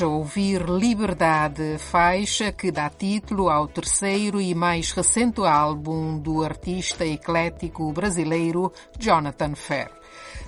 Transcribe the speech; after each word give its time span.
Estamos 0.00 0.14
a 0.14 0.18
ouvir 0.18 0.62
Liberdade, 0.66 1.76
faixa 1.76 2.50
que 2.52 2.72
dá 2.72 2.88
título 2.88 3.50
ao 3.50 3.68
terceiro 3.68 4.40
e 4.40 4.54
mais 4.54 4.92
recente 4.92 5.42
álbum 5.42 6.18
do 6.18 6.42
artista 6.42 7.04
eclético 7.04 7.92
brasileiro 7.92 8.72
Jonathan 8.98 9.54
Ferr. 9.54 9.99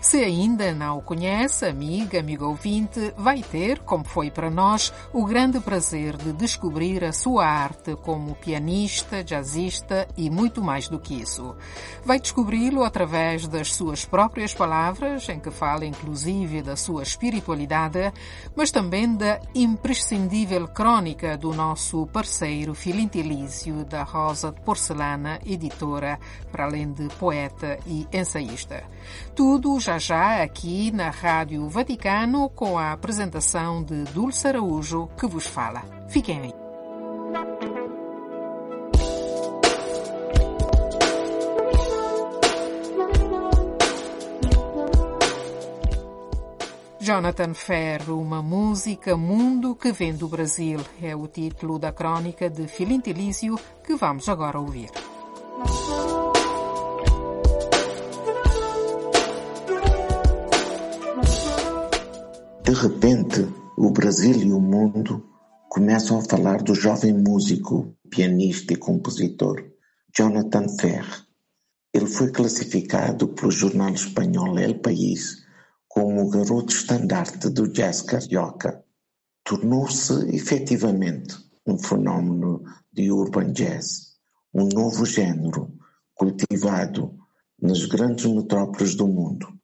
Se 0.03 0.17
ainda 0.17 0.75
não 0.75 0.99
o 0.99 1.03
conhece, 1.03 1.65
amiga, 1.65 2.19
amigo 2.19 2.45
ouvinte, 2.45 3.15
vai 3.17 3.41
ter, 3.41 3.79
como 3.79 4.05
foi 4.05 4.33
para 4.33 4.51
nós, 4.51 4.93
o 5.13 5.25
grande 5.25 5.61
prazer 5.61 6.17
de 6.17 6.33
descobrir 6.33 7.05
a 7.05 7.13
sua 7.13 7.47
arte 7.47 7.95
como 7.95 8.35
pianista, 8.35 9.23
jazzista 9.23 10.09
e 10.17 10.29
muito 10.29 10.61
mais 10.61 10.89
do 10.89 10.99
que 10.99 11.15
isso. 11.15 11.55
Vai 12.05 12.19
descobri-lo 12.19 12.83
através 12.83 13.47
das 13.47 13.73
suas 13.75 14.05
próprias 14.05 14.53
palavras, 14.53 15.29
em 15.29 15.39
que 15.39 15.53
fala 15.53 15.87
inclusive 15.87 16.63
da 16.63 16.75
sua 16.75 17.05
espiritualidade, 17.05 18.13
mas 18.57 18.73
também 18.73 19.15
da 19.15 19.41
imprescindível 19.55 20.67
crônica 20.67 21.39
do 21.39 21.55
nosso 21.55 22.09
parceiro 22.09 22.75
Filintilício 22.75 23.85
da 23.85 24.03
Rosa 24.03 24.51
de 24.51 24.61
Porcelana, 24.63 25.39
editora, 25.47 26.19
para 26.51 26.65
além 26.65 26.93
de 26.93 27.07
poeta 27.21 27.79
e 27.87 28.05
ensaísta. 28.13 28.83
Tudo 29.35 29.79
já 29.81 29.99
já 29.99 30.43
aqui 30.43 30.91
na 30.91 31.11
Rádio 31.11 31.69
Vaticano 31.69 32.49
com 32.51 32.79
a 32.79 32.93
apresentação 32.93 33.83
de 33.83 34.05
Dulce 34.05 34.49
Araújo 34.49 35.09
que 35.19 35.27
vos 35.27 35.47
fala. 35.47 35.83
Fiquem 36.09 36.41
aí. 36.41 36.63
Jonathan 47.03 47.53
Ferro, 47.53 48.21
uma 48.21 48.41
música 48.41 49.17
mundo 49.17 49.75
que 49.75 49.91
vem 49.91 50.15
do 50.15 50.29
Brasil, 50.29 50.79
é 51.03 51.17
o 51.17 51.27
título 51.27 51.77
da 51.77 51.91
crônica 51.91 52.49
de 52.49 52.69
Filintilício 52.69 53.59
que 53.85 53.97
vamos 53.97 54.29
agora 54.29 54.61
ouvir. 54.61 54.89
De 62.73 62.79
repente, 62.79 63.47
o 63.77 63.91
Brasil 63.91 64.35
e 64.35 64.51
o 64.51 64.59
mundo 64.59 65.23
começam 65.69 66.19
a 66.19 66.25
falar 66.25 66.63
do 66.63 66.75
jovem 66.75 67.13
músico, 67.13 67.95
pianista 68.09 68.73
e 68.73 68.77
compositor 68.77 69.63
Jonathan 70.17 70.67
Ferr. 70.81 71.27
Ele 71.93 72.07
foi 72.07 72.33
classificado 72.33 73.29
pelo 73.29 73.51
jornal 73.51 73.91
espanhol 73.91 74.59
El 74.59 74.81
País 74.81 75.45
como 75.87 76.23
o 76.23 76.31
garoto 76.31 76.73
estandarte 76.73 77.51
do 77.51 77.69
jazz 77.69 78.01
carioca. 78.01 78.83
Tornou-se 79.45 80.35
efetivamente 80.35 81.37
um 81.67 81.77
fenômeno 81.77 82.63
de 82.91 83.13
urban 83.13 83.53
jazz, 83.53 84.15
um 84.55 84.67
novo 84.67 85.05
género 85.05 85.71
cultivado 86.15 87.19
nas 87.61 87.85
grandes 87.85 88.25
metrópoles 88.25 88.95
do 88.95 89.07
mundo 89.07 89.61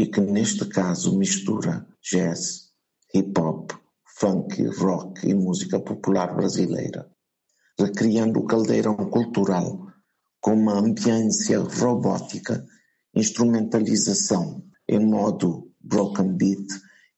e 0.00 0.06
que 0.06 0.18
neste 0.18 0.64
caso 0.64 1.18
mistura 1.18 1.86
jazz, 2.00 2.70
hip 3.14 3.38
hop, 3.38 3.72
funk, 4.18 4.66
rock 4.78 5.28
e 5.28 5.34
música 5.34 5.78
popular 5.78 6.34
brasileira, 6.34 7.06
recriando 7.78 8.40
o 8.40 8.46
caldeirão 8.46 8.96
cultural 8.96 9.92
com 10.40 10.54
uma 10.54 10.78
ambiência 10.78 11.58
robótica, 11.60 12.64
instrumentalização 13.14 14.64
em 14.88 15.04
modo 15.04 15.70
broken 15.78 16.34
beat 16.34 16.66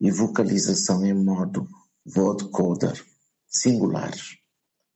e 0.00 0.10
vocalização 0.10 1.06
em 1.06 1.14
modo 1.14 1.68
vocoder 2.04 3.00
singulares. 3.46 4.38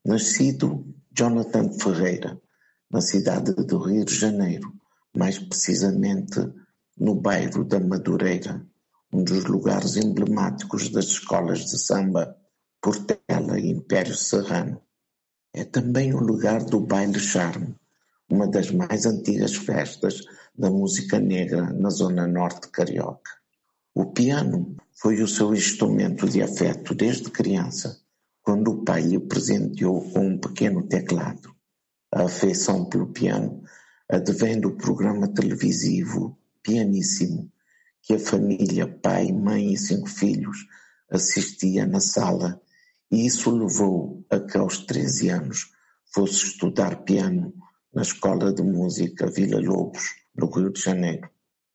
Nascido 0.04 0.92
Jonathan 1.16 1.70
Ferreira, 1.70 2.36
na 2.90 3.00
cidade 3.00 3.52
do 3.54 3.78
Rio 3.78 4.04
de 4.04 4.14
Janeiro, 4.16 4.72
mais 5.16 5.38
precisamente 5.38 6.40
no 6.98 7.14
bairro 7.14 7.64
da 7.64 7.78
Madureira, 7.78 8.66
um 9.12 9.22
dos 9.22 9.44
lugares 9.44 9.96
emblemáticos 9.96 10.88
das 10.88 11.06
escolas 11.06 11.66
de 11.66 11.78
samba 11.78 12.36
Portela 12.80 13.58
e 13.58 13.70
Império 13.70 14.14
Serrano. 14.14 14.80
É 15.52 15.64
também 15.64 16.14
o 16.14 16.20
lugar 16.20 16.64
do 16.64 16.80
baile 16.80 17.18
charme, 17.18 17.74
uma 18.30 18.48
das 18.48 18.70
mais 18.70 19.06
antigas 19.06 19.54
festas 19.54 20.22
da 20.56 20.70
música 20.70 21.18
negra 21.18 21.72
na 21.72 21.90
zona 21.90 22.26
norte 22.26 22.68
carioca. 22.68 23.30
O 23.94 24.06
piano 24.06 24.76
foi 24.92 25.22
o 25.22 25.28
seu 25.28 25.54
instrumento 25.54 26.28
de 26.28 26.42
afeto 26.42 26.94
desde 26.94 27.30
criança, 27.30 28.00
quando 28.42 28.68
o 28.68 28.84
pai 28.84 29.02
lhe 29.02 29.18
presenteou 29.18 30.00
com 30.12 30.28
um 30.28 30.38
pequeno 30.38 30.82
teclado. 30.86 31.54
A 32.14 32.24
afeição 32.24 32.86
pelo 32.88 33.08
piano 33.08 33.62
advém 34.08 34.60
do 34.60 34.76
programa 34.76 35.28
televisivo 35.28 36.38
pianíssimo 36.66 37.48
que 38.02 38.14
a 38.14 38.18
família, 38.18 38.88
pai, 38.88 39.30
mãe 39.30 39.72
e 39.72 39.78
cinco 39.78 40.08
filhos, 40.08 40.66
assistia 41.08 41.86
na 41.86 42.00
sala 42.00 42.60
e 43.08 43.24
isso 43.24 43.56
levou 43.56 44.24
a 44.28 44.40
que 44.40 44.58
aos 44.58 44.78
13 44.78 45.28
anos 45.28 45.70
fosse 46.12 46.46
estudar 46.46 47.04
piano 47.04 47.54
na 47.94 48.02
Escola 48.02 48.52
de 48.52 48.62
Música 48.62 49.30
Vila 49.30 49.60
Lobos, 49.60 50.02
no 50.34 50.50
Rio 50.50 50.72
de 50.72 50.80
Janeiro. 50.80 51.30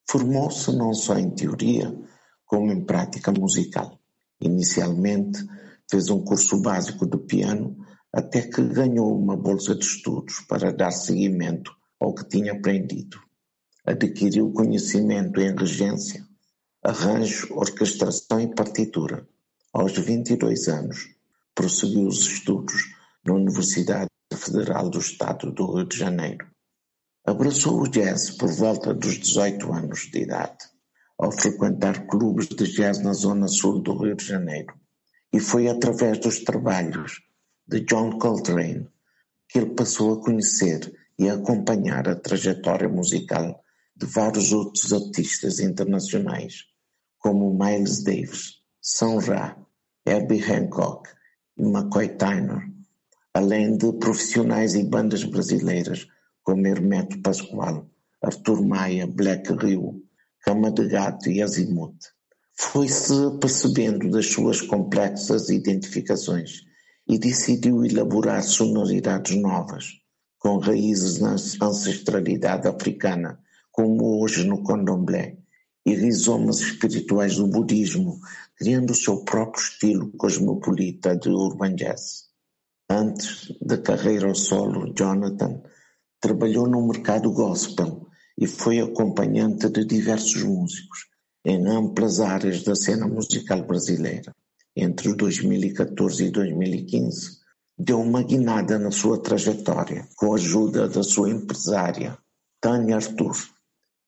Formou-se 0.09 0.75
não 0.75 0.93
só 0.93 1.17
em 1.17 1.29
teoria, 1.31 1.97
como 2.45 2.69
em 2.69 2.83
prática 2.83 3.31
musical. 3.31 3.97
Inicialmente 4.41 5.39
fez 5.89 6.09
um 6.09 6.21
curso 6.21 6.61
básico 6.61 7.05
de 7.05 7.17
piano 7.17 7.77
até 8.11 8.41
que 8.41 8.61
ganhou 8.61 9.17
uma 9.17 9.37
bolsa 9.37 9.73
de 9.73 9.85
estudos 9.85 10.41
para 10.49 10.73
dar 10.73 10.91
seguimento 10.91 11.71
ao 11.97 12.13
que 12.13 12.27
tinha 12.27 12.51
aprendido 12.51 13.17
adquiriu 13.83 14.51
conhecimento 14.51 15.41
em 15.41 15.55
regência, 15.55 16.23
arranjo, 16.83 17.47
orquestração 17.51 18.39
e 18.39 18.53
partitura. 18.53 19.27
Aos 19.73 19.93
22 19.97 20.67
anos, 20.67 21.09
prosseguiu 21.55 22.07
os 22.07 22.19
estudos 22.19 22.93
na 23.25 23.33
Universidade 23.33 24.09
Federal 24.33 24.89
do 24.89 24.99
Estado 24.99 25.51
do 25.51 25.75
Rio 25.75 25.87
de 25.87 25.97
Janeiro. 25.97 26.45
Abraçou 27.25 27.81
o 27.81 27.87
jazz 27.87 28.31
por 28.31 28.51
volta 28.51 28.93
dos 28.93 29.17
18 29.17 29.73
anos 29.73 30.09
de 30.11 30.19
idade, 30.19 30.65
ao 31.17 31.31
frequentar 31.31 32.05
clubes 32.07 32.47
de 32.47 32.71
jazz 32.71 32.99
na 32.99 33.13
zona 33.13 33.47
sul 33.47 33.81
do 33.81 33.97
Rio 33.97 34.15
de 34.15 34.25
Janeiro. 34.25 34.73
E 35.33 35.39
foi 35.39 35.67
através 35.67 36.19
dos 36.19 36.43
trabalhos 36.43 37.21
de 37.67 37.79
John 37.81 38.17
Coltrane 38.19 38.87
que 39.47 39.59
ele 39.59 39.73
passou 39.73 40.13
a 40.13 40.23
conhecer 40.23 40.93
e 41.17 41.29
a 41.29 41.33
acompanhar 41.33 42.07
a 42.07 42.15
trajetória 42.15 42.87
musical 42.87 43.63
de 44.01 44.07
vários 44.07 44.51
outros 44.51 44.91
artistas 44.91 45.59
internacionais, 45.59 46.65
como 47.19 47.53
Miles 47.53 48.03
Davis, 48.03 48.55
Sun 48.81 49.19
Ra, 49.19 49.55
Herbie 50.03 50.43
Hancock 50.43 51.07
e 51.55 51.61
McCoy 51.61 52.09
Tyner, 52.17 52.67
além 53.31 53.77
de 53.77 53.93
profissionais 53.93 54.73
e 54.73 54.83
bandas 54.83 55.23
brasileiras 55.23 56.07
como 56.41 56.65
Hermeto 56.65 57.21
Pascoal, 57.21 57.87
Arthur 58.23 58.65
Maia, 58.65 59.05
Black 59.05 59.53
Rio, 59.53 60.01
Cama 60.41 60.71
de 60.71 60.87
Gato 60.87 61.29
e 61.29 61.39
Azimuth. 61.39 61.99
Foi-se 62.55 63.37
percebendo 63.39 64.09
das 64.09 64.25
suas 64.25 64.61
complexas 64.61 65.49
identificações 65.49 66.63
e 67.07 67.19
decidiu 67.19 67.85
elaborar 67.85 68.41
sonoridades 68.41 69.35
novas, 69.37 69.85
com 70.39 70.57
raízes 70.57 71.19
na 71.19 71.33
ancestralidade 71.33 72.67
africana 72.67 73.39
como 73.81 74.21
hoje 74.21 74.45
no 74.45 74.63
candomblé, 74.63 75.37
e 75.83 75.95
rizomas 75.95 76.59
espirituais 76.59 77.37
do 77.37 77.47
budismo, 77.47 78.19
criando 78.55 78.91
o 78.91 78.95
seu 78.95 79.25
próprio 79.25 79.63
estilo 79.63 80.11
cosmopolita 80.11 81.17
de 81.17 81.29
urban 81.29 81.73
jazz. 81.73 82.25
Antes 82.87 83.51
da 83.59 83.79
carreira 83.79 84.27
ao 84.27 84.35
solo, 84.35 84.93
Jonathan 84.93 85.63
trabalhou 86.19 86.67
no 86.67 86.87
mercado 86.87 87.31
gospel 87.31 88.05
e 88.37 88.45
foi 88.45 88.79
acompanhante 88.79 89.67
de 89.67 89.83
diversos 89.83 90.43
músicos, 90.43 91.07
em 91.43 91.67
amplas 91.67 92.19
áreas 92.19 92.61
da 92.61 92.75
cena 92.75 93.07
musical 93.07 93.63
brasileira. 93.63 94.31
Entre 94.75 95.11
2014 95.15 96.25
e 96.25 96.29
2015, 96.29 97.39
deu 97.75 97.99
uma 97.99 98.21
guinada 98.21 98.77
na 98.77 98.91
sua 98.91 99.19
trajetória, 99.19 100.07
com 100.15 100.33
a 100.33 100.35
ajuda 100.35 100.87
da 100.87 101.01
sua 101.01 101.31
empresária, 101.31 102.15
Tânia 102.61 102.97
Arthur. 102.97 103.35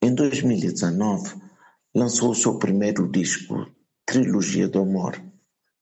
Em 0.03 0.13
2019, 0.13 1.33
lançou 1.95 2.31
o 2.31 2.35
seu 2.35 2.59
primeiro 2.59 3.09
disco, 3.09 3.71
Trilogia 4.05 4.67
do 4.67 4.79
Amor, 4.79 5.17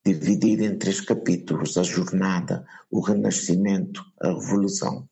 dividido 0.06 0.63
em 0.63 0.77
três 0.77 1.01
capítulos: 1.01 1.75
a 1.75 1.81
jornada, 1.81 2.63
o 2.91 3.00
renascimento, 3.00 4.06
a 4.21 4.27
revolução. 4.27 5.09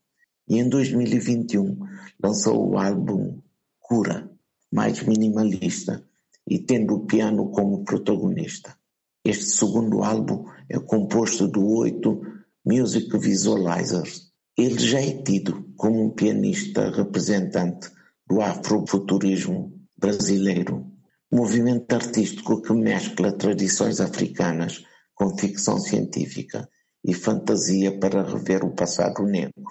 E 0.47 0.59
em 0.59 0.69
2021 0.69 1.79
lançou 2.23 2.69
o 2.69 2.77
álbum 2.77 3.41
Cura, 3.79 4.29
mais 4.71 5.01
minimalista 5.01 6.05
e 6.47 6.59
tendo 6.59 6.93
o 6.93 7.05
piano 7.07 7.49
como 7.49 7.83
protagonista. 7.83 8.77
Este 9.25 9.45
segundo 9.45 10.03
álbum 10.03 10.45
é 10.69 10.77
composto 10.77 11.51
de 11.51 11.57
oito 11.57 12.21
Music 12.63 13.17
Visualizers. 13.17 14.31
Ele 14.55 14.77
já 14.77 15.01
é 15.01 15.19
tido 15.23 15.67
como 15.75 15.99
um 15.99 16.11
pianista 16.11 16.91
representante 16.91 17.89
do 18.29 18.41
afrofuturismo 18.41 19.73
brasileiro, 19.97 20.85
movimento 21.31 21.91
artístico 21.93 22.61
que 22.61 22.71
mescla 22.73 23.31
tradições 23.31 23.99
africanas 23.99 24.85
com 25.15 25.35
ficção 25.35 25.79
científica 25.79 26.69
e 27.03 27.13
fantasia 27.13 27.97
para 27.99 28.21
rever 28.21 28.63
o 28.63 28.75
passado 28.75 29.23
negro 29.23 29.65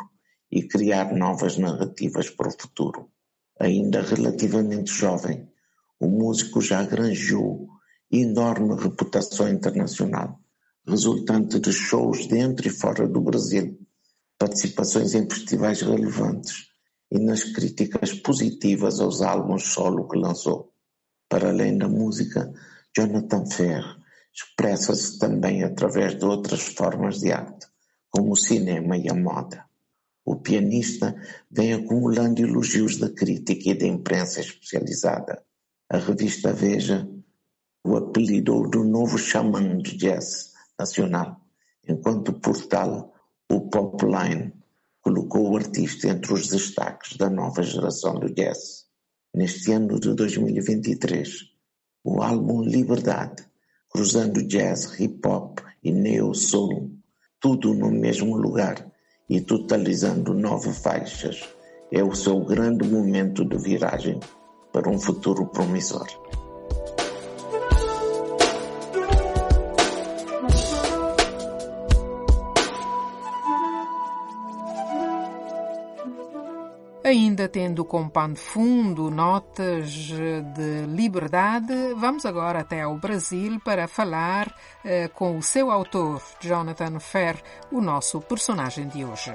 e 0.51 0.67
criar 0.67 1.15
novas 1.15 1.57
narrativas 1.57 2.31
para 2.31 2.49
o 2.49 2.61
futuro. 2.61 3.09
Ainda 3.61 4.03
relativamente 4.03 4.93
jovem, 4.93 5.49
o 6.01 6.09
músico 6.09 6.61
já 6.61 6.83
granjeou 6.83 7.69
enorme 8.11 8.75
reputação 8.75 9.49
internacional 9.49 10.41
resultante 10.85 11.61
de 11.61 11.71
shows 11.71 12.27
dentro 12.27 12.67
e 12.67 12.71
fora 12.71 13.07
do 13.07 13.21
Brasil, 13.21 13.79
participações 14.39 15.15
em 15.15 15.29
festivais 15.29 15.83
relevantes 15.83 16.68
e 17.11 17.19
nas 17.19 17.45
críticas 17.45 18.13
positivas 18.15 19.01
aos 19.01 19.23
álbuns 19.23 19.65
solo 19.65 20.09
que 20.09 20.19
lançou. 20.19 20.73
Para 21.29 21.49
além 21.49 21.77
da 21.79 21.89
música, 21.89 22.53
Jonathan 22.97 23.47
Ferr 23.47 23.99
expressa-se 24.33 25.19
também 25.19 25.65
através 25.65 26.19
de 26.19 26.25
outras 26.25 26.63
formas 26.63 27.21
de 27.21 27.33
arte, 27.33 27.67
como 28.11 28.33
o 28.33 28.37
cinema 28.37 28.97
e 28.97 29.09
a 29.09 29.15
moda. 29.15 29.65
O 30.25 30.37
pianista 30.37 31.17
vem 31.51 31.73
acumulando 31.73 32.43
elogios 32.43 32.99
da 32.99 33.09
crítica 33.09 33.71
e 33.71 33.75
da 33.75 33.87
imprensa 33.87 34.41
especializada. 34.41 35.43
A 35.91 35.97
revista 35.97 36.53
Veja 36.53 37.09
o 37.83 37.97
apelidou 37.97 38.69
do 38.69 38.85
novo 38.85 39.17
xamã 39.17 39.79
de 39.79 39.97
jazz 39.97 40.53
nacional, 40.79 41.41
enquanto 41.89 42.29
o 42.29 42.41
portal 42.41 43.15
O 43.51 43.71
Popline 43.71 44.53
colocou 45.09 45.51
o 45.51 45.57
artista 45.57 46.07
entre 46.09 46.35
os 46.35 46.49
destaques 46.49 47.17
da 47.17 47.31
nova 47.31 47.63
geração 47.63 48.21
do 48.21 48.29
jazz. 48.29 48.85
Neste 49.35 49.73
ano 49.73 49.99
de 49.99 50.13
2023, 50.15 51.31
o 52.05 52.21
álbum 52.21 52.61
Liberdade, 52.61 53.43
cruzando 53.89 54.47
jazz, 54.47 55.01
hip 55.01 55.27
hop 55.27 55.61
e 55.83 55.93
neo 55.93 56.35
soul, 56.35 56.91
tudo 57.41 57.73
no 57.73 57.91
mesmo 57.91 58.37
lugar 58.37 58.87
e 59.31 59.41
totalizando 59.41 60.35
nove 60.35 60.75
faixas, 60.75 61.43
é 61.91 62.05
o 62.05 62.15
seu 62.15 62.45
grande 62.45 62.87
momento 62.87 63.47
de 63.47 63.57
viragem 63.57 64.21
para 64.75 64.91
um 64.91 64.99
futuro 64.99 65.47
promissor. 65.47 66.07
Ainda 77.09 77.49
tendo 77.49 77.87
como 77.87 78.11
pano 78.11 78.35
de 78.35 78.41
fundo 78.41 79.11
notas 79.11 79.89
de 79.91 80.85
liberdade, 80.87 81.95
vamos 81.97 82.27
agora 82.27 82.61
até 82.61 82.83
ao 82.83 82.99
Brasil 82.99 83.59
para 83.65 83.89
falar 83.89 84.55
eh, 84.85 85.09
com 85.09 85.39
o 85.39 85.43
seu 85.43 85.71
autor, 85.71 86.21
Jonathan 86.39 87.01
Ferr, 87.01 87.43
o 87.73 87.81
nosso 87.81 88.21
personagem 88.21 88.89
de 88.89 89.07
hoje. 89.07 89.33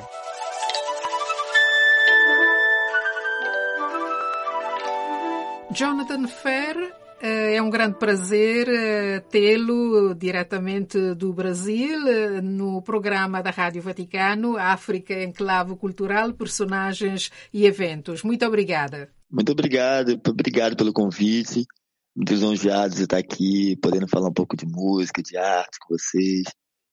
Jonathan 5.72 6.28
eh, 6.28 7.03
é 7.26 7.62
um 7.62 7.70
grande 7.70 7.98
prazer 7.98 8.68
eh, 8.68 9.22
tê-lo 9.22 10.14
diretamente 10.14 11.16
do 11.16 11.32
Brasil 11.32 12.06
eh, 12.06 12.42
no 12.42 12.82
programa 12.82 13.42
da 13.42 13.50
Rádio 13.50 13.82
Vaticano 13.82 14.58
África 14.58 15.24
Enclave 15.24 15.74
Cultural, 15.78 16.34
Personagens 16.34 17.32
e 17.54 17.66
Eventos. 17.66 18.24
Muito 18.24 18.46
obrigada. 18.46 19.10
Muito 19.32 19.54
obrigado, 19.54 20.20
obrigado 20.28 20.76
pelo 20.76 20.92
convite. 20.92 21.66
Muito 22.14 22.34
lisonjeado 22.34 22.94
de 22.94 23.04
estar 23.04 23.18
aqui, 23.18 23.78
podendo 23.78 24.08
falar 24.10 24.28
um 24.28 24.34
pouco 24.34 24.58
de 24.58 24.66
música, 24.66 25.24
de 25.24 25.38
arte 25.38 25.80
com 25.80 25.98
vocês. 25.98 26.44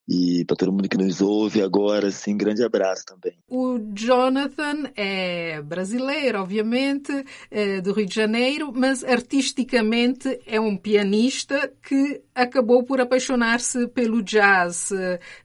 E 0.09 0.45
para 0.45 0.57
todo 0.57 0.73
mundo 0.73 0.89
que 0.89 0.97
nos 0.97 1.21
ouve 1.21 1.63
agora, 1.63 2.09
assim, 2.09 2.37
grande 2.37 2.65
abraço 2.65 3.05
também. 3.07 3.39
O 3.49 3.79
Jonathan 3.95 4.91
é 4.97 5.63
brasileiro, 5.63 6.41
obviamente, 6.41 7.13
é 7.51 7.81
do 7.81 7.93
Rio 7.93 8.07
de 8.07 8.15
Janeiro, 8.15 8.73
mas 8.75 9.05
artisticamente 9.05 10.41
é 10.47 10.61
um 10.61 10.77
pianista 10.77 11.73
que 11.81 12.23
acabou 12.35 12.83
por 12.83 13.01
apaixonar-se 13.01 13.87
pelo 13.89 14.23
jazz, 14.23 14.91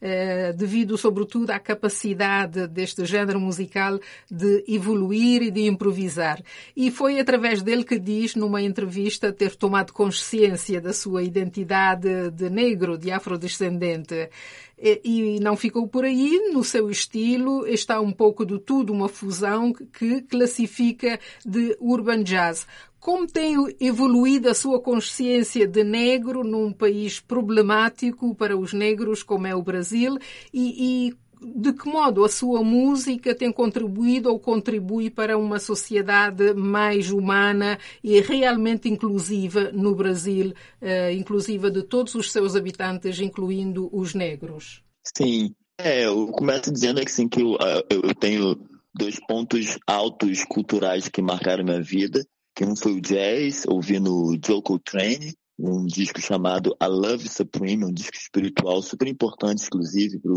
é, 0.01 0.53
devido 0.53 0.97
sobretudo 0.97 1.51
à 1.51 1.59
capacidade 1.59 2.67
deste 2.67 3.05
género 3.05 3.39
musical 3.39 3.99
de 4.31 4.63
evoluir 4.67 5.43
e 5.43 5.51
de 5.51 5.67
improvisar. 5.67 6.41
E 6.75 6.89
foi 6.89 7.19
através 7.19 7.61
dele 7.61 7.83
que 7.83 7.99
diz, 7.99 8.35
numa 8.35 8.61
entrevista, 8.61 9.31
ter 9.31 9.55
tomado 9.55 9.93
consciência 9.93 10.81
da 10.81 10.93
sua 10.93 11.21
identidade 11.21 12.31
de 12.31 12.49
negro, 12.49 12.97
de 12.97 13.11
afrodescendente. 13.11 14.29
E 14.77 15.39
não 15.39 15.55
ficou 15.55 15.87
por 15.87 16.03
aí, 16.03 16.51
no 16.51 16.63
seu 16.63 16.89
estilo 16.89 17.65
está 17.67 18.00
um 18.01 18.12
pouco 18.12 18.45
de 18.45 18.59
tudo, 18.59 18.91
uma 18.91 19.07
fusão 19.07 19.71
que 19.74 20.21
classifica 20.24 21.19
de 21.45 21.77
urban 21.79 22.24
jazz. 22.24 22.67
Como 23.05 23.27
tem 23.27 23.55
evoluído 23.79 24.50
a 24.50 24.55
sua 24.55 24.81
consciência 24.81 25.67
de 25.67 25.83
negro 25.83 26.43
num 26.43 26.74
país 26.74 27.19
problemático 27.19 28.33
para 28.33 28.57
os 28.57 28.74
negros 28.74 29.21
como 29.21 29.45
é 29.45 29.55
o 29.55 29.62
Brasil 29.62 30.17
e, 30.51 31.09
e 31.09 31.15
de 31.45 31.73
que 31.73 31.87
modo 31.87 32.23
a 32.23 32.29
sua 32.29 32.63
música 32.63 33.35
tem 33.35 33.51
contribuído 33.51 34.29
ou 34.29 34.39
contribui 34.39 35.09
para 35.09 35.37
uma 35.37 35.59
sociedade 35.59 36.53
mais 36.53 37.11
humana 37.11 37.77
e 38.03 38.19
realmente 38.19 38.89
inclusiva 38.89 39.71
no 39.71 39.93
Brasil, 39.95 40.53
uh, 40.81 41.11
inclusiva 41.11 41.69
de 41.69 41.83
todos 41.83 42.15
os 42.15 42.31
seus 42.31 42.55
habitantes, 42.55 43.19
incluindo 43.19 43.89
os 43.93 44.13
negros? 44.13 44.81
Sim, 45.15 45.53
é, 45.77 46.05
eu 46.05 46.27
começo 46.27 46.71
dizendo 46.71 47.03
que, 47.03 47.11
sim, 47.11 47.27
que 47.27 47.41
eu, 47.41 47.57
eu 47.89 48.15
tenho 48.15 48.57
dois 48.93 49.19
pontos 49.19 49.77
altos 49.85 50.43
culturais 50.45 51.09
que 51.09 51.21
marcaram 51.21 51.63
minha 51.63 51.81
vida, 51.81 52.25
que 52.55 52.63
um 52.63 52.75
foi 52.75 52.93
o 52.93 53.01
jazz, 53.01 53.65
ouvindo 53.67 54.37
Joe 54.43 54.61
Coltrane, 54.61 55.35
um 55.59 55.85
disco 55.85 56.21
chamado 56.21 56.75
A 56.79 56.87
Love 56.87 57.27
Supreme, 57.27 57.85
um 57.85 57.91
disco 57.91 58.15
espiritual 58.15 58.81
super 58.81 59.07
importante, 59.07 59.65
inclusive, 59.65 60.19
para 60.19 60.31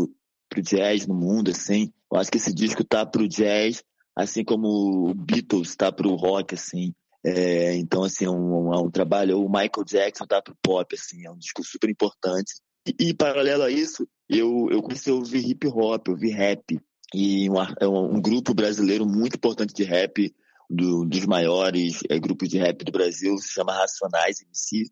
pro 0.49 0.61
jazz 0.61 1.05
no 1.05 1.13
mundo, 1.13 1.51
assim. 1.51 1.93
Eu 2.11 2.19
acho 2.19 2.31
que 2.31 2.37
esse 2.37 2.53
disco 2.53 2.83
tá 2.83 3.05
pro 3.05 3.27
jazz, 3.27 3.83
assim 4.15 4.43
como 4.43 5.09
o 5.09 5.13
Beatles 5.13 5.75
tá 5.75 5.91
pro 5.91 6.15
rock, 6.15 6.55
assim. 6.55 6.93
É, 7.23 7.75
então, 7.75 8.03
assim, 8.03 8.25
é 8.25 8.29
um, 8.29 8.73
é 8.73 8.79
um 8.79 8.89
trabalho, 8.89 9.39
o 9.39 9.49
Michael 9.49 9.85
Jackson 9.85 10.25
tá 10.25 10.41
pro 10.41 10.55
pop, 10.61 10.95
assim, 10.95 11.25
é 11.25 11.31
um 11.31 11.37
disco 11.37 11.63
super 11.63 11.89
importante. 11.89 12.53
E, 12.87 13.09
e 13.09 13.13
paralelo 13.13 13.63
a 13.63 13.71
isso, 13.71 14.07
eu, 14.27 14.67
eu 14.71 14.81
comecei 14.81 15.11
a 15.11 15.15
ouvir 15.15 15.47
hip 15.47 15.67
hop, 15.67 16.07
ouvir 16.09 16.31
rap. 16.31 16.79
E 17.13 17.49
um, 17.49 17.55
é 17.79 17.87
um 17.87 18.21
grupo 18.21 18.53
brasileiro 18.53 19.05
muito 19.05 19.35
importante 19.35 19.73
de 19.73 19.83
rap, 19.83 20.33
do, 20.69 21.03
dos 21.03 21.25
maiores 21.25 22.01
é, 22.09 22.19
grupos 22.19 22.47
de 22.47 22.59
rap 22.59 22.83
do 22.83 22.91
Brasil, 22.91 23.37
se 23.37 23.49
chama 23.49 23.73
Racionais 23.73 24.41
MC. 24.41 24.89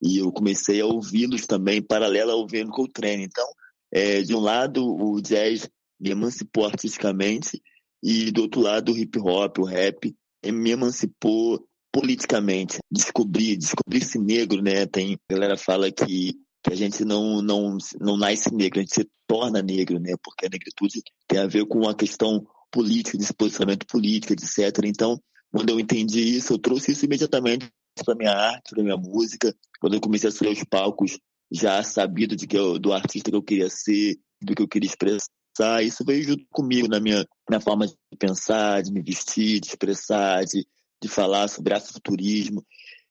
E 0.00 0.18
eu 0.18 0.30
comecei 0.30 0.80
a 0.80 0.86
ouvi-los 0.86 1.46
também, 1.46 1.82
paralelo 1.82 2.30
a 2.30 2.36
ouvindo 2.36 2.70
Coltrane. 2.70 3.24
Então, 3.24 3.46
é, 3.92 4.22
de 4.22 4.34
um 4.34 4.40
lado, 4.40 4.84
o 4.84 5.20
jazz 5.20 5.68
me 6.00 6.10
emancipou 6.10 6.66
artisticamente 6.66 7.60
e 8.02 8.30
do 8.30 8.42
outro 8.42 8.60
lado, 8.60 8.92
o 8.92 8.98
hip 8.98 9.18
hop, 9.18 9.58
o 9.58 9.64
rap, 9.64 10.14
me 10.44 10.70
emancipou 10.70 11.66
politicamente. 11.92 12.78
Descobri, 12.90 13.56
descobri-se 13.56 14.18
negro, 14.18 14.62
né? 14.62 14.86
Tem, 14.86 15.18
galera 15.30 15.56
fala 15.56 15.90
que, 15.90 16.34
que 16.62 16.72
a 16.72 16.76
gente 16.76 17.04
não, 17.04 17.42
não, 17.42 17.76
não 18.00 18.16
nasce 18.16 18.54
negro, 18.54 18.78
a 18.78 18.82
gente 18.82 18.94
se 18.94 19.08
torna 19.26 19.62
negro, 19.62 19.98
né? 19.98 20.14
Porque 20.22 20.46
a 20.46 20.48
negritude 20.48 21.02
tem 21.26 21.40
a 21.40 21.46
ver 21.46 21.66
com 21.66 21.88
a 21.88 21.94
questão 21.94 22.46
política, 22.70 23.18
de 23.18 23.34
posicionamento 23.34 23.86
político, 23.86 24.32
etc. 24.32 24.84
Então, 24.84 25.20
quando 25.50 25.70
eu 25.70 25.80
entendi 25.80 26.20
isso, 26.20 26.52
eu 26.52 26.58
trouxe 26.58 26.92
isso 26.92 27.04
imediatamente 27.04 27.68
para 28.04 28.14
minha 28.14 28.32
arte, 28.32 28.70
para 28.70 28.82
minha 28.82 28.96
música. 28.96 29.54
Quando 29.80 29.94
eu 29.94 30.00
comecei 30.00 30.28
a 30.28 30.32
subir 30.32 30.52
os 30.52 30.64
palcos, 30.64 31.18
já 31.50 31.82
sabido 31.82 32.36
de 32.36 32.46
que 32.46 32.56
eu, 32.56 32.78
do 32.78 32.92
artista 32.92 33.30
que 33.30 33.36
eu 33.36 33.42
queria 33.42 33.68
ser, 33.68 34.16
do 34.42 34.54
que 34.54 34.62
eu 34.62 34.68
queria 34.68 34.88
expressar. 34.88 35.82
Isso 35.82 36.04
veio 36.04 36.22
junto 36.22 36.44
comigo 36.50 36.88
na 36.88 37.00
minha, 37.00 37.26
minha 37.48 37.60
forma 37.60 37.86
de 37.86 37.94
pensar, 38.18 38.82
de 38.82 38.92
me 38.92 39.02
vestir, 39.02 39.60
de 39.60 39.68
expressar, 39.68 40.44
de, 40.44 40.66
de 41.02 41.08
falar 41.08 41.48
sobre 41.48 41.74
afrofuturismo. 41.74 42.64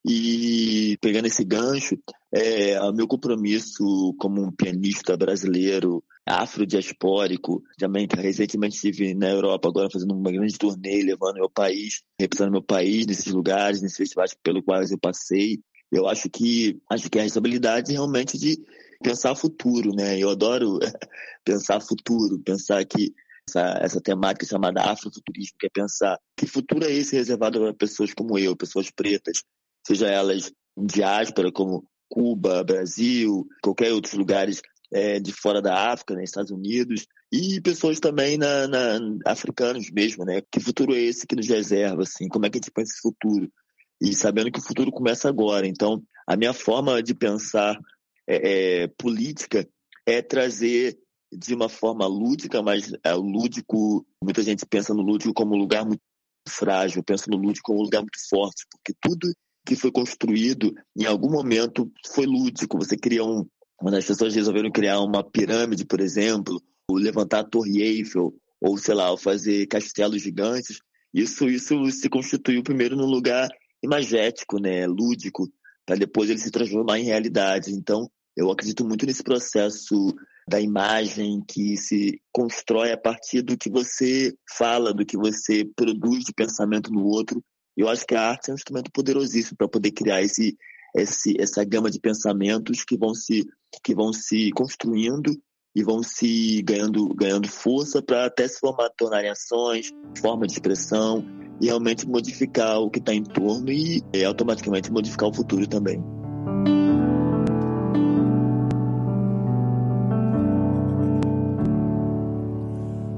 E 0.05 0.97
pegando 1.01 1.25
esse 1.25 1.43
gancho, 1.43 1.97
é, 2.33 2.79
o 2.81 2.93
meu 2.93 3.07
compromisso 3.07 4.15
como 4.17 4.41
um 4.41 4.51
pianista 4.51 5.17
brasileiro, 5.17 6.01
afrodiaspórico, 6.25 7.61
também 7.77 8.07
recentemente 8.09 8.75
estive 8.75 9.13
na 9.13 9.29
Europa 9.29 9.67
agora 9.67 9.89
fazendo 9.91 10.13
uma 10.13 10.31
grande 10.31 10.57
turnê, 10.57 11.01
levando 11.01 11.35
meu 11.35 11.49
país, 11.49 12.03
representando 12.19 12.53
meu 12.53 12.63
país 12.63 13.05
nesses 13.05 13.33
lugares, 13.33 13.81
nesses 13.81 13.97
festivais 13.97 14.35
pelo 14.41 14.63
quais 14.63 14.91
eu 14.91 14.99
passei. 14.99 15.59
Eu 15.91 16.07
acho 16.07 16.29
que 16.29 16.79
acho 16.89 17.09
que 17.09 17.19
a 17.19 17.23
responsabilidade 17.23 17.91
realmente 17.91 18.37
de 18.37 18.57
pensar 19.01 19.35
futuro, 19.35 19.91
né? 19.95 20.17
Eu 20.19 20.29
adoro 20.29 20.79
pensar 21.45 21.79
futuro, 21.79 22.39
pensar 22.39 22.83
que 22.85 23.13
essa, 23.47 23.79
essa 23.81 24.01
temática 24.01 24.45
chamada 24.45 24.81
afrofuturismo, 24.81 25.57
que 25.57 25.67
é 25.67 25.69
pensar 25.69 26.19
que 26.35 26.45
futuro 26.45 26.85
é 26.85 26.91
esse 26.91 27.15
reservado 27.15 27.59
para 27.59 27.73
pessoas 27.73 28.13
como 28.13 28.37
eu, 28.37 28.55
pessoas 28.55 28.91
pretas, 28.91 29.43
seja 29.85 30.07
elas 30.07 30.51
diáspora, 30.77 31.51
como 31.51 31.87
Cuba, 32.09 32.63
Brasil, 32.63 33.47
qualquer 33.61 33.93
outros 33.93 34.13
lugares 34.13 34.61
é, 34.91 35.19
de 35.19 35.31
fora 35.31 35.61
da 35.61 35.91
África, 35.91 36.15
né, 36.15 36.23
Estados 36.23 36.51
Unidos, 36.51 37.05
e 37.31 37.59
pessoas 37.61 37.99
também 37.99 38.37
na, 38.37 38.67
na, 38.67 38.99
africanos 39.25 39.89
mesmo, 39.91 40.23
né? 40.23 40.41
Que 40.49 40.59
futuro 40.59 40.95
é 40.95 40.99
esse 40.99 41.27
que 41.27 41.35
nos 41.35 41.47
reserva, 41.47 42.03
assim? 42.03 42.27
Como 42.29 42.45
é 42.45 42.49
que 42.49 42.57
a 42.57 42.61
gente 42.61 42.71
pensa 42.71 42.93
esse 42.93 43.01
futuro? 43.01 43.51
E 44.01 44.13
sabendo 44.13 44.51
que 44.51 44.59
o 44.59 44.63
futuro 44.63 44.91
começa 44.91 45.27
agora. 45.27 45.67
Então, 45.67 46.01
a 46.27 46.35
minha 46.35 46.53
forma 46.53 47.01
de 47.01 47.15
pensar 47.15 47.79
é, 48.27 48.83
é, 48.83 48.87
política 48.87 49.67
é 50.05 50.21
trazer 50.21 50.97
de 51.31 51.53
uma 51.53 51.67
forma 51.67 52.05
lúdica, 52.07 52.61
mas 52.61 52.91
é, 53.03 53.13
lúdico, 53.13 54.05
muita 54.23 54.41
gente 54.41 54.65
pensa 54.65 54.93
no 54.93 55.01
lúdico 55.01 55.33
como 55.33 55.55
um 55.55 55.59
lugar 55.59 55.85
muito 55.85 56.01
frágil, 56.47 57.03
pensa 57.03 57.25
no 57.29 57.37
lúdico 57.37 57.65
como 57.65 57.79
um 57.79 57.83
lugar 57.83 58.01
muito 58.01 58.17
forte, 58.29 58.65
porque 58.71 58.93
tudo 59.01 59.33
que 59.65 59.75
foi 59.75 59.91
construído 59.91 60.73
em 60.97 61.05
algum 61.05 61.29
momento 61.29 61.91
foi 62.13 62.25
lúdico. 62.25 62.77
Você 62.77 62.95
cria 62.97 63.23
um. 63.23 63.45
Quando 63.75 63.95
as 63.95 64.05
pessoas 64.05 64.33
resolveram 64.33 64.71
criar 64.71 64.99
uma 65.01 65.23
pirâmide, 65.23 65.85
por 65.85 65.99
exemplo, 65.99 66.59
ou 66.89 66.97
levantar 66.97 67.39
a 67.41 67.43
Torre 67.43 67.81
Eiffel, 67.81 68.33
ou 68.61 68.77
sei 68.77 68.95
lá, 68.95 69.11
ou 69.11 69.17
fazer 69.17 69.67
castelos 69.67 70.21
gigantes, 70.21 70.79
isso, 71.13 71.47
isso 71.49 71.89
se 71.91 72.09
constituiu 72.09 72.63
primeiro 72.63 72.95
num 72.95 73.05
lugar 73.05 73.49
imagético, 73.83 74.59
né, 74.59 74.85
lúdico, 74.87 75.47
para 75.85 75.95
depois 75.95 76.29
ele 76.29 76.39
se 76.39 76.51
transformar 76.51 76.99
em 76.99 77.05
realidade. 77.05 77.71
Então, 77.71 78.09
eu 78.35 78.51
acredito 78.51 78.85
muito 78.85 79.05
nesse 79.05 79.23
processo 79.23 80.13
da 80.47 80.61
imagem 80.61 81.43
que 81.47 81.75
se 81.75 82.21
constrói 82.31 82.91
a 82.91 82.97
partir 82.97 83.41
do 83.41 83.57
que 83.57 83.69
você 83.69 84.33
fala, 84.57 84.93
do 84.93 85.05
que 85.05 85.17
você 85.17 85.65
produz 85.75 86.23
de 86.23 86.33
pensamento 86.33 86.91
no 86.91 87.05
outro. 87.05 87.43
Eu 87.75 87.89
acho 87.89 88.05
que 88.05 88.15
a 88.15 88.29
arte 88.29 88.49
é 88.49 88.53
um 88.53 88.55
instrumento 88.55 88.91
poderosíssimo 88.91 89.57
para 89.57 89.67
poder 89.67 89.91
criar 89.91 90.21
esse, 90.21 90.57
esse, 90.95 91.35
essa 91.39 91.63
gama 91.63 91.91
de 91.91 91.99
pensamentos 91.99 92.83
que 92.83 92.97
vão 92.97 93.13
se, 93.13 93.45
que 93.83 93.93
vão 93.93 94.13
se 94.13 94.51
construindo 94.51 95.37
e 95.77 95.83
vão 95.83 96.01
se 96.01 96.59
ganhando, 96.63 97.07
ganhando 97.13 97.47
força 97.47 98.01
para 98.01 98.25
até 98.25 98.47
se 98.47 98.59
formar, 98.59 98.89
tornarem 98.97 99.29
ações, 99.29 99.93
forma 100.19 100.47
de 100.47 100.53
expressão 100.53 101.23
e 101.61 101.67
realmente 101.67 102.07
modificar 102.07 102.79
o 102.79 102.89
que 102.89 102.97
está 102.97 103.13
em 103.13 103.21
torno 103.21 103.71
e, 103.71 104.03
e 104.11 104.25
automaticamente 104.25 104.91
modificar 104.91 105.29
o 105.29 105.33
futuro 105.33 105.67
também. 105.67 106.03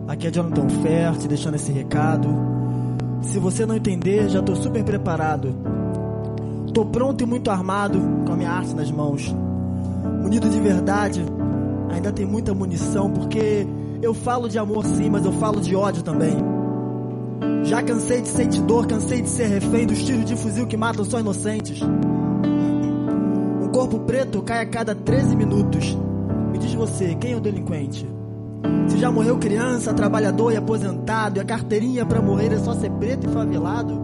Aqui 0.09 0.27
é 0.27 0.31
Jonathan 0.31 0.67
Fert, 0.67 1.27
deixando 1.29 1.55
esse 1.55 1.71
recado. 1.71 2.27
Se 3.21 3.39
você 3.39 3.65
não 3.65 3.77
entender, 3.77 4.27
já 4.27 4.41
tô 4.41 4.53
super 4.53 4.83
preparado. 4.83 5.55
Tô 6.73 6.85
pronto 6.85 7.23
e 7.23 7.25
muito 7.25 7.49
armado, 7.49 8.01
com 8.27 8.33
a 8.33 8.35
minha 8.35 8.51
arte 8.51 8.75
nas 8.75 8.91
mãos. 8.91 9.33
Unido 10.25 10.49
de 10.49 10.59
verdade, 10.59 11.23
ainda 11.91 12.11
tem 12.11 12.25
muita 12.25 12.53
munição, 12.53 13.09
porque 13.11 13.67
eu 14.01 14.13
falo 14.13 14.47
de 14.47 14.57
amor 14.57 14.85
sim, 14.85 15.09
mas 15.09 15.25
eu 15.25 15.31
falo 15.33 15.59
de 15.59 15.75
ódio 15.75 16.03
também. 16.03 16.37
Já 17.63 17.83
cansei 17.83 18.21
de 18.21 18.29
sentir 18.29 18.61
dor, 18.61 18.87
cansei 18.87 19.21
de 19.21 19.29
ser 19.29 19.47
refém 19.47 19.85
dos 19.85 20.03
tiros 20.03 20.25
de 20.25 20.35
fuzil 20.35 20.65
que 20.65 20.77
matam 20.77 21.03
só 21.03 21.19
inocentes. 21.19 21.81
Um 23.61 23.67
corpo 23.71 23.99
preto 23.99 24.41
cai 24.41 24.61
a 24.61 24.65
cada 24.65 24.95
13 24.95 25.35
minutos. 25.35 25.97
Me 26.51 26.57
diz 26.57 26.73
você, 26.73 27.15
quem 27.15 27.33
é 27.33 27.35
o 27.35 27.39
delinquente? 27.39 28.07
Se 28.87 28.97
já 28.97 29.11
morreu 29.11 29.37
criança, 29.37 29.93
trabalhador 29.93 30.51
e 30.51 30.57
aposentado, 30.57 31.37
e 31.37 31.41
a 31.41 31.45
carteirinha 31.45 32.05
pra 32.05 32.21
morrer 32.21 32.51
é 32.51 32.57
só 32.57 32.73
ser 32.73 32.89
preto 32.91 33.29
e 33.29 33.31
favelado, 33.31 34.01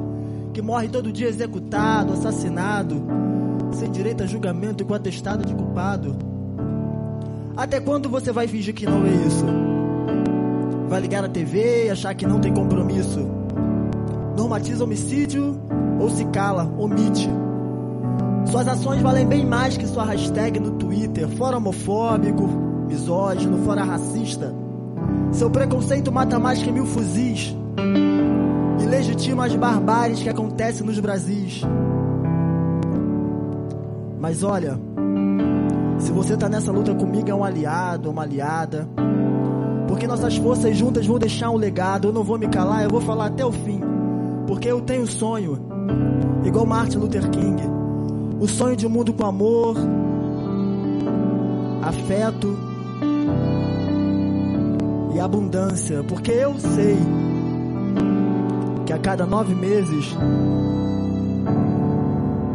que 0.54 0.62
morre 0.62 0.88
todo 0.88 1.12
dia 1.12 1.27
executado, 1.27 2.13
assassinado, 2.13 3.04
sem 3.72 3.89
direito 3.89 4.24
a 4.24 4.27
julgamento 4.27 4.84
e 4.84 4.86
com 4.86 4.94
atestado 4.94 5.46
de 5.46 5.56
culpado. 5.56 6.35
Até 7.58 7.80
quando 7.80 8.10
você 8.10 8.34
vai 8.34 8.48
fingir 8.48 8.74
que 8.74 8.86
não 8.86 9.06
é 9.06 9.10
isso? 9.10 9.46
Vai 10.90 11.00
ligar 11.00 11.24
a 11.24 11.30
TV 11.30 11.86
e 11.86 11.90
achar 11.90 12.14
que 12.14 12.26
não 12.26 12.40
tem 12.40 12.54
compromisso? 12.54 13.26
Normatiza 14.36 14.84
homicídio 14.84 15.58
ou 16.00 16.10
se 16.10 16.26
cala, 16.26 16.70
omite? 16.78 17.30
Suas 18.52 18.68
ações 18.68 19.02
valem 19.02 19.26
bem 19.26 19.46
mais 19.46 19.78
que 19.78 19.88
sua 19.88 20.04
hashtag 20.04 20.60
no 20.60 20.72
Twitter, 20.72 21.30
fora 21.30 21.58
homofóbico, 21.58 22.46
misógino, 22.88 23.64
fora 23.64 23.84
racista. 23.84 24.54
Seu 25.32 25.50
preconceito 25.50 26.12
mata 26.12 26.38
mais 26.38 26.62
que 26.62 26.72
mil 26.72 26.86
fuzis 26.86 27.56
e 28.82 28.86
legitima 28.86 29.46
as 29.46 29.56
barbáries 29.56 30.22
que 30.22 30.30
acontecem 30.30 30.86
nos 30.86 31.00
Brasis. 31.00 31.62
Mas 34.20 34.44
olha, 34.44 34.80
se 36.00 36.12
você 36.12 36.36
tá 36.36 36.50
nessa 36.50 36.72
luta 36.72 36.94
comigo, 36.94 37.30
é 37.30 37.36
um 37.36 37.44
aliado, 37.44 38.10
uma 38.10 38.24
aliada. 38.24 38.88
Porque 39.88 40.08
nossas 40.08 40.36
forças 40.38 40.75
juntas 40.75 41.06
vão 41.06 41.18
deixar 41.18 41.50
um 41.50 41.58
legado. 41.58 42.08
Eu 42.08 42.14
não 42.14 42.24
vou 42.24 42.38
me 42.38 42.48
calar, 42.48 42.84
eu 42.84 42.90
vou 42.90 43.02
falar 43.02 43.28
até 43.28 43.46
o 43.46 43.52
fim. 43.52 43.82
Porque 44.48 44.68
eu 44.68 44.82
tenho 44.82 45.08
sonho, 45.08 45.60
igual 46.44 46.66
Martin 46.66 46.98
Luther 46.98 47.30
King. 47.30 47.62
O 48.40 48.48
sonho 48.48 48.75
de 48.75 48.86
um 48.86 48.90
mundo 48.90 49.14
com 49.14 49.25
amor, 49.25 49.75
afeto 51.82 52.58
e 55.16 55.20
abundância, 55.20 56.04
porque 56.04 56.32
eu 56.32 56.54
sei 56.60 56.98
que 58.86 58.94
a 58.94 59.00
cada 59.00 59.25
nove 59.25 59.56
meses 59.56 60.16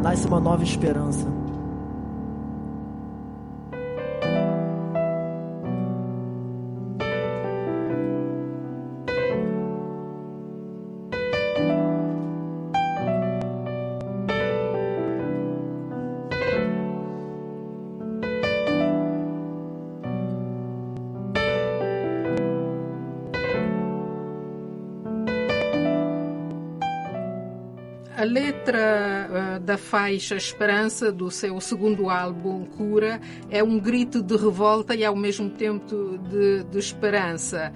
nasce 0.02 0.26
uma 0.26 0.38
nova 0.38 0.62
esperança. 0.62 1.39
Letra 28.30 29.28
uh, 29.58 29.60
da 29.60 29.76
faixa 29.76 30.36
Esperança, 30.36 31.10
do 31.10 31.30
seu 31.30 31.60
segundo 31.60 32.08
álbum 32.08 32.64
Cura, 32.64 33.20
é 33.50 33.62
um 33.62 33.78
grito 33.78 34.22
de 34.22 34.36
revolta 34.36 34.94
e 34.94 35.04
ao 35.04 35.16
mesmo 35.16 35.50
tempo 35.50 36.16
de, 36.18 36.62
de 36.64 36.78
esperança. 36.78 37.72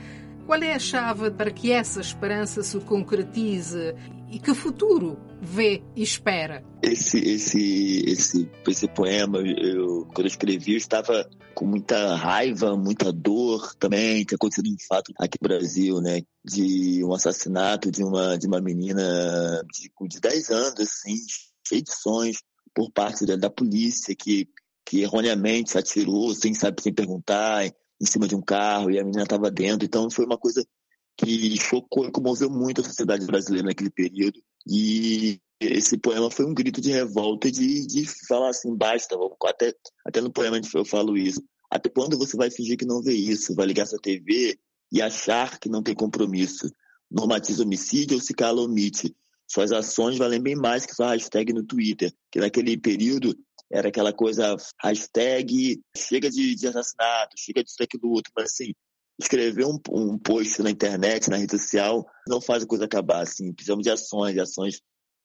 Qual 0.47 0.63
é 0.63 0.75
a 0.75 0.79
chave 0.79 1.31
para 1.31 1.51
que 1.51 1.73
essa 1.73 2.01
esperança 2.01 2.63
se 2.63 2.79
concretize 2.81 3.95
e 4.35 4.39
que 4.41 4.53
futuro 4.53 5.17
vê 5.41 5.81
e 5.95 6.03
espera? 6.03 6.65
Esse, 6.83 7.19
esse, 7.21 8.05
esse, 8.05 8.51
esse 8.67 8.89
poema, 8.89 9.39
eu, 9.39 10.07
quando 10.07 10.23
eu 10.23 10.27
escrevi, 10.27 10.73
eu 10.73 10.77
estava 10.77 11.31
com 11.55 11.65
muita 11.65 12.17
raiva, 12.17 12.77
muita 12.77 13.13
dor 13.13 13.77
também. 13.77 14.25
Tinha 14.25 14.35
acontecido 14.35 14.69
um 14.69 14.77
fato 14.89 15.13
aqui 15.21 15.39
no 15.41 15.49
Brasil, 15.49 16.01
né? 16.01 16.23
De 16.45 17.05
um 17.05 17.15
assassinato 17.15 17.93
de 17.93 18.03
uma, 18.03 18.37
de 18.37 18.49
uma 18.49 18.61
menina 18.61 19.63
de, 19.73 20.09
de 20.09 20.21
10 20.21 20.51
anos, 20.51 20.81
assim, 20.81 21.17
cheia 21.65 21.81
de 21.81 21.95
sonhos, 21.95 22.43
por 22.75 22.91
parte 22.91 23.25
da, 23.25 23.37
da 23.37 23.49
polícia, 23.49 24.17
que, 24.17 24.49
que 24.85 25.03
erroneamente 25.03 25.79
atirou, 25.79 26.35
sem, 26.35 26.55
sabe, 26.55 26.83
sem 26.83 26.93
perguntar, 26.93 27.67
em 27.67 28.05
cima 28.05 28.27
de 28.27 28.35
um 28.35 28.43
carro, 28.43 28.91
e 28.91 28.99
a 28.99 29.05
menina 29.05 29.23
estava 29.23 29.49
dentro. 29.49 29.87
Então 29.87 30.11
foi 30.11 30.25
uma 30.27 30.37
coisa 30.37 30.67
que 31.17 31.57
chocou 31.59 32.07
e 32.07 32.11
comoveu 32.11 32.51
muito 32.51 32.81
a 32.81 32.85
sociedade 32.85 33.27
brasileira 33.27 33.69
naquele 33.69 33.91
período. 33.91 34.41
E 34.67 35.39
esse 35.61 35.97
poema 35.99 36.31
foi 36.31 36.45
um 36.45 36.55
grito 36.55 36.81
de 36.81 36.91
revolta 36.91 37.51
de, 37.51 37.87
de 37.87 38.07
falar 38.27 38.51
assim, 38.51 38.75
basta, 38.77 39.17
até, 39.47 39.73
até 40.07 40.21
no 40.21 40.33
poema 40.33 40.61
eu 40.75 40.85
falo 40.85 41.17
isso. 41.17 41.43
Até 41.71 41.89
quando 41.89 42.19
você 42.19 42.37
vai 42.37 42.51
fingir 42.51 42.77
que 42.77 42.85
não 42.85 43.03
vê 43.03 43.13
isso? 43.13 43.55
Vai 43.55 43.67
ligar 43.67 43.87
sua 43.87 43.99
TV 44.01 44.59
e 44.93 45.03
achar 45.03 45.59
que 45.59 45.69
não 45.69 45.83
tem 45.83 45.95
compromisso? 45.95 46.71
Normatiza 47.11 47.63
homicídio 47.63 48.17
ou 48.17 48.23
se 48.23 48.35
cala 48.35 48.63
omite? 48.63 49.15
Suas 49.47 49.73
ações 49.73 50.17
valem 50.17 50.41
bem 50.41 50.57
mais 50.57 50.87
que 50.87 50.95
sua 50.95 51.11
hashtag 51.11 51.53
no 51.53 51.65
Twitter, 51.65 52.13
que 52.31 52.41
naquele 52.41 52.77
período 52.77 53.37
era 53.71 53.89
aquela 53.89 54.13
coisa, 54.13 54.57
hashtag, 54.83 55.81
chega 55.97 56.31
de, 56.31 56.55
de 56.55 56.67
assassinato, 56.69 57.35
chega 57.37 57.63
disso, 57.63 57.77
daquilo, 57.79 58.11
outro, 58.11 58.33
mas 58.37 58.53
assim, 58.53 58.73
escrever 59.19 59.67
um, 59.67 59.79
um 59.91 60.19
post 60.19 60.63
na 60.63 60.71
internet, 60.71 61.31
na 61.31 61.37
rede 61.37 61.53
social, 61.53 62.05
não 62.29 62.41
faz 62.41 62.63
a 62.63 62.67
coisa 62.67 62.85
acabar, 62.85 63.23
assim, 63.23 63.53
precisamos 63.53 63.85
de 63.85 63.91
ações, 63.91 64.35
de 64.35 64.41
ações 64.41 64.81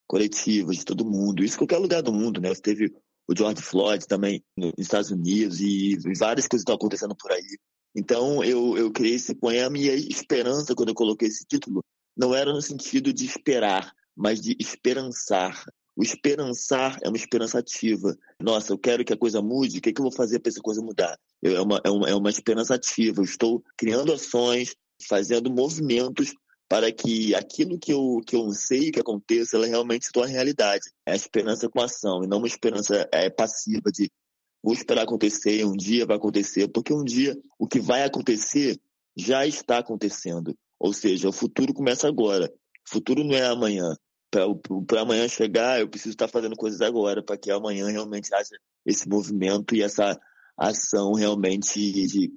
coletivas 0.08 0.78
de 0.78 0.86
todo 0.86 1.06
mundo, 1.06 1.44
isso 1.44 1.56
em 1.56 1.60
qualquer 1.60 1.78
lugar 1.78 2.02
do 2.02 2.14
mundo, 2.14 2.42
né, 2.42 2.50
você 2.50 2.62
teve 2.62 2.94
o 3.30 3.36
George 3.38 3.62
Floyd 3.62 4.08
também 4.08 4.44
nos 4.58 4.74
Estados 4.80 5.12
Unidos 5.12 5.62
e, 5.62 5.96
várias 6.18 6.48
coisas 6.48 6.62
estão 6.62 6.74
acontecendo 6.74 7.16
por 7.16 7.32
aí. 7.32 7.60
Então 7.96 8.44
eu, 8.44 8.76
eu 8.76 8.92
criei 8.92 9.16
esse 9.16 9.36
poema 9.36 9.78
e 9.78 9.88
a 9.88 9.94
esperança, 9.94 10.74
quando 10.74 10.90
eu 10.90 10.96
coloquei 10.96 11.28
esse 11.28 11.46
título, 11.46 11.84
não 12.18 12.34
era 12.34 12.52
no 12.52 12.62
sentido 12.62 13.14
de 13.14 13.26
esperar, 13.26 13.94
mas 14.18 14.42
de 14.42 14.56
esperançar. 14.60 15.64
O 16.00 16.02
esperançar 16.02 16.98
é 17.04 17.10
uma 17.10 17.18
esperança 17.18 17.60
ativa. 17.60 18.18
Nossa, 18.42 18.72
eu 18.72 18.78
quero 18.78 19.04
que 19.04 19.12
a 19.12 19.18
coisa 19.18 19.42
mude, 19.42 19.80
o 19.80 19.82
que, 19.82 19.90
é 19.90 19.92
que 19.92 20.00
eu 20.00 20.04
vou 20.04 20.14
fazer 20.14 20.40
para 20.40 20.50
essa 20.50 20.62
coisa 20.62 20.82
mudar? 20.82 21.20
É 21.44 21.60
uma, 21.60 21.82
é, 21.84 21.90
uma, 21.90 22.10
é 22.12 22.16
uma 22.16 22.30
esperança 22.30 22.76
ativa. 22.76 23.20
Eu 23.20 23.26
estou 23.26 23.62
criando 23.76 24.14
ações, 24.14 24.74
fazendo 25.10 25.52
movimentos 25.52 26.34
para 26.70 26.90
que 26.90 27.36
aquilo 27.36 27.78
que 27.78 27.92
eu, 27.92 28.22
que 28.26 28.34
eu 28.34 28.50
sei 28.52 28.92
que 28.92 29.00
aconteça, 29.02 29.58
ela 29.58 29.68
realmente 29.68 30.06
se 30.06 30.14
torne 30.14 30.32
realidade. 30.32 30.86
É 31.06 31.12
a 31.12 31.18
esperança 31.18 31.68
com 31.68 31.82
ação, 31.82 32.24
e 32.24 32.28
não 32.28 32.38
uma 32.38 32.48
esperança 32.48 33.06
é, 33.12 33.30
passiva 33.30 33.92
de 33.92 34.10
vou 34.64 34.74
esperar 34.74 35.02
acontecer, 35.02 35.66
um 35.66 35.76
dia 35.76 36.06
vai 36.06 36.16
acontecer, 36.16 36.70
porque 36.70 36.94
um 36.94 37.04
dia 37.04 37.38
o 37.58 37.68
que 37.68 37.82
vai 37.82 38.04
acontecer 38.04 38.80
já 39.18 39.46
está 39.46 39.80
acontecendo. 39.80 40.56
Ou 40.80 40.94
seja, 40.94 41.28
o 41.28 41.34
futuro 41.34 41.74
começa 41.74 42.08
agora. 42.08 42.50
O 42.88 42.90
futuro 42.90 43.22
não 43.22 43.36
é 43.36 43.46
amanhã 43.46 43.98
para 44.30 45.02
amanhã 45.02 45.28
chegar, 45.28 45.80
eu 45.80 45.90
preciso 45.90 46.12
estar 46.12 46.28
fazendo 46.28 46.56
coisas 46.56 46.82
agora 46.82 47.24
para 47.24 47.38
que 47.38 47.52
amanhã 47.52 47.88
realmente 47.88 48.34
haja 48.34 48.58
esse 48.86 49.08
movimento 49.10 49.76
e 49.76 49.82
essa 49.82 50.20
ação 50.58 51.14
realmente 51.14 51.80
de, 52.08 52.34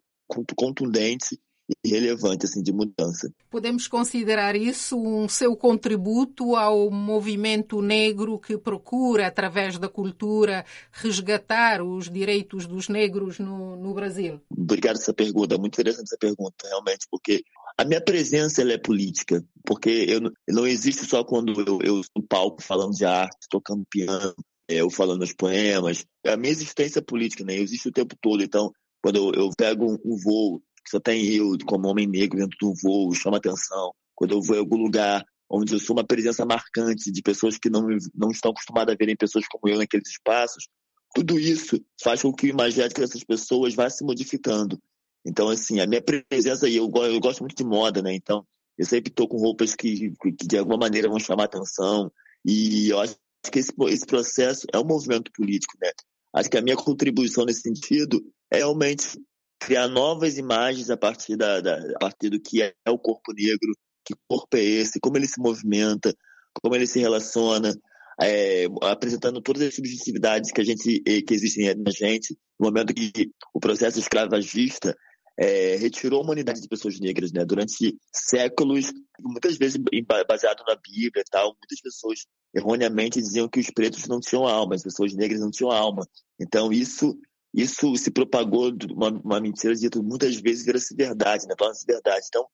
contundente 0.56 1.38
relevante 1.85 2.47
assim 2.47 2.62
de 2.62 2.73
mudança. 2.73 3.33
Podemos 3.50 3.87
considerar 3.88 4.57
isso 4.57 4.97
um 4.97 5.28
seu 5.28 5.57
contributo 5.57 6.57
ao 6.57 6.90
movimento 6.90 7.81
negro 7.81 8.38
que 8.38 8.59
procura 8.59 9.26
através 9.26 9.78
da 9.78 9.88
cultura 9.88 10.64
resgatar 10.90 11.83
os 11.83 12.11
direitos 12.11 12.66
dos 12.66 12.88
negros 12.88 13.38
no, 13.38 13.76
no 13.76 13.95
Brasil? 13.95 14.40
Obrigado 14.50 14.97
essa 14.97 15.14
pergunta, 15.14 15.59
muito 15.59 15.75
interessante 15.75 16.09
essa 16.09 16.19
pergunta 16.19 16.66
realmente, 16.69 17.07
porque 17.11 17.45
a 17.76 17.85
minha 17.85 18.00
presença 18.00 18.61
ela 18.61 18.73
é 18.73 18.78
política, 18.78 19.45
porque 19.64 20.07
eu 20.09 20.33
não 20.49 20.66
existe 20.66 21.07
só 21.07 21.25
quando 21.25 21.52
eu, 21.61 21.78
eu 21.83 22.00
no 22.16 22.23
palco 22.23 22.62
falando 22.62 22.92
de 22.92 23.04
arte, 23.04 23.49
tocando 23.49 23.85
piano, 23.88 24.35
é, 24.69 24.76
eu 24.76 24.90
falando 24.90 25.23
os 25.23 25.33
poemas. 25.33 26.04
A 26.26 26.37
minha 26.37 26.52
existência 26.52 26.99
é 26.99 27.02
política, 27.02 27.45
né? 27.45 27.54
Existe 27.57 27.88
o 27.88 27.92
tempo 27.92 28.16
todo. 28.21 28.42
Então, 28.42 28.73
quando 29.02 29.16
eu, 29.16 29.42
eu 29.42 29.50
pego 29.57 29.92
um, 29.92 29.99
um, 30.04 30.16
voo, 30.16 30.62
só 30.88 31.00
tem 31.00 31.24
eu 31.34 31.56
como 31.66 31.88
homem 31.88 32.06
negro 32.06 32.38
dentro 32.38 32.56
do 32.60 32.74
voo, 32.82 33.14
chama 33.14 33.36
atenção. 33.36 33.92
Quando 34.14 34.32
eu 34.32 34.42
vou 34.42 34.56
em 34.56 34.60
algum 34.60 34.76
lugar 34.76 35.25
onde 35.50 35.75
eu 35.75 35.78
sou 35.78 35.95
uma 35.95 36.04
presença 36.04 36.45
marcante 36.47 37.12
de 37.12 37.23
pessoas 37.23 37.58
que 37.58 37.68
não, 37.68 37.86
não 38.14 38.30
estão 38.30 38.50
acostumadas 38.50 38.95
a 38.95 38.97
verem 38.97 39.16
pessoas 39.16 39.47
como 39.49 39.73
eu 39.73 39.78
naqueles 39.78 40.08
espaços, 40.08 40.66
tudo 41.14 41.38
isso 41.38 41.78
faz 42.02 42.23
com 42.23 42.32
que 42.32 42.47
o 42.47 42.50
imaginário 42.50 42.95
dessas 42.95 43.23
pessoas 43.23 43.75
vá 43.75 43.88
se 43.90 44.02
modificando. 44.04 44.78
Então, 45.25 45.49
assim, 45.49 45.78
a 45.78 45.86
minha 45.86 46.02
presença 46.02 46.66
aí, 46.66 46.76
eu, 46.76 46.90
eu 46.90 47.21
gosto 47.21 47.40
muito 47.40 47.54
de 47.54 47.64
moda, 47.64 48.02
né? 48.02 48.14
Então, 48.14 48.45
eu 48.76 48.86
sempre 48.86 49.10
estou 49.10 49.28
com 49.28 49.36
roupas 49.36 49.75
que, 49.75 50.12
que, 50.21 50.47
de 50.47 50.58
alguma 50.58 50.78
maneira 50.78 51.08
vão 51.08 51.18
chamar 51.18 51.45
atenção. 51.45 52.10
E 52.45 52.88
eu 52.88 52.99
acho 52.99 53.14
que 53.50 53.58
esse, 53.58 53.73
esse 53.88 54.06
processo 54.06 54.66
é 54.73 54.78
um 54.78 54.84
movimento 54.84 55.30
político, 55.32 55.76
né? 55.80 55.90
Acho 56.34 56.50
que 56.50 56.56
a 56.56 56.62
minha 56.62 56.76
contribuição 56.76 57.45
nesse 57.45 57.60
sentido 57.60 58.25
é 58.50 58.58
realmente 58.58 59.18
criar 59.64 59.88
novas 59.88 60.38
imagens 60.38 60.90
a 60.90 60.96
partir, 60.96 61.36
da, 61.36 61.60
da 61.60 61.76
a 61.96 61.98
partir 61.98 62.28
do 62.28 62.40
que 62.40 62.62
é 62.62 62.90
o 62.90 62.98
corpo 62.98 63.32
negro, 63.32 63.72
que 64.04 64.14
corpo 64.28 64.56
é 64.56 64.60
esse, 64.60 64.98
como 65.00 65.16
ele 65.16 65.28
se 65.28 65.40
movimenta, 65.40 66.14
como 66.60 66.75
ele 66.75 66.86
se 66.86 66.98
relaciona, 66.98 67.72
é, 68.20 68.66
apresentando 68.82 69.40
todas 69.40 69.62
as 69.62 69.75
subjetividades 69.75 70.50
que 70.50 70.60
a 70.60 70.64
gente 70.64 71.00
que 71.00 71.34
existem 71.34 71.75
na 71.76 71.90
gente, 71.90 72.36
no 72.58 72.66
momento 72.66 72.92
que 72.92 73.30
o 73.54 73.60
processo 73.60 73.98
escravagista 73.98 74.96
é, 75.38 75.76
retirou 75.76 76.20
a 76.20 76.25
humanidade 76.25 76.60
de 76.60 76.68
pessoas 76.68 77.00
negras, 77.00 77.32
né? 77.32 77.44
Durante 77.44 77.96
séculos, 78.12 78.92
muitas 79.20 79.56
vezes 79.56 79.80
baseado 80.28 80.62
na 80.66 80.76
Bíblia 80.76 81.22
e 81.22 81.30
tal, 81.30 81.56
muitas 81.58 81.80
pessoas 81.80 82.20
erroneamente 82.54 83.20
diziam 83.20 83.48
que 83.48 83.60
os 83.60 83.70
pretos 83.70 84.06
não 84.06 84.20
tinham 84.20 84.46
alma, 84.46 84.75
as 84.75 84.82
pessoas 84.82 85.14
negras 85.14 85.40
não 85.40 85.50
tinham 85.50 85.70
alma. 85.70 86.06
Então 86.38 86.72
isso 86.72 87.16
isso 87.54 87.95
se 87.97 88.10
propagou 88.10 88.73
uma, 88.91 89.10
uma 89.10 89.41
mentira 89.41 89.75
dita 89.75 90.02
muitas 90.02 90.36
vezes 90.36 90.65
vira-se 90.65 90.95
verdade, 90.95 91.47
né? 91.47 91.54
Torna-se 91.56 91.84
verdade. 91.86 92.26
Então 92.28 92.47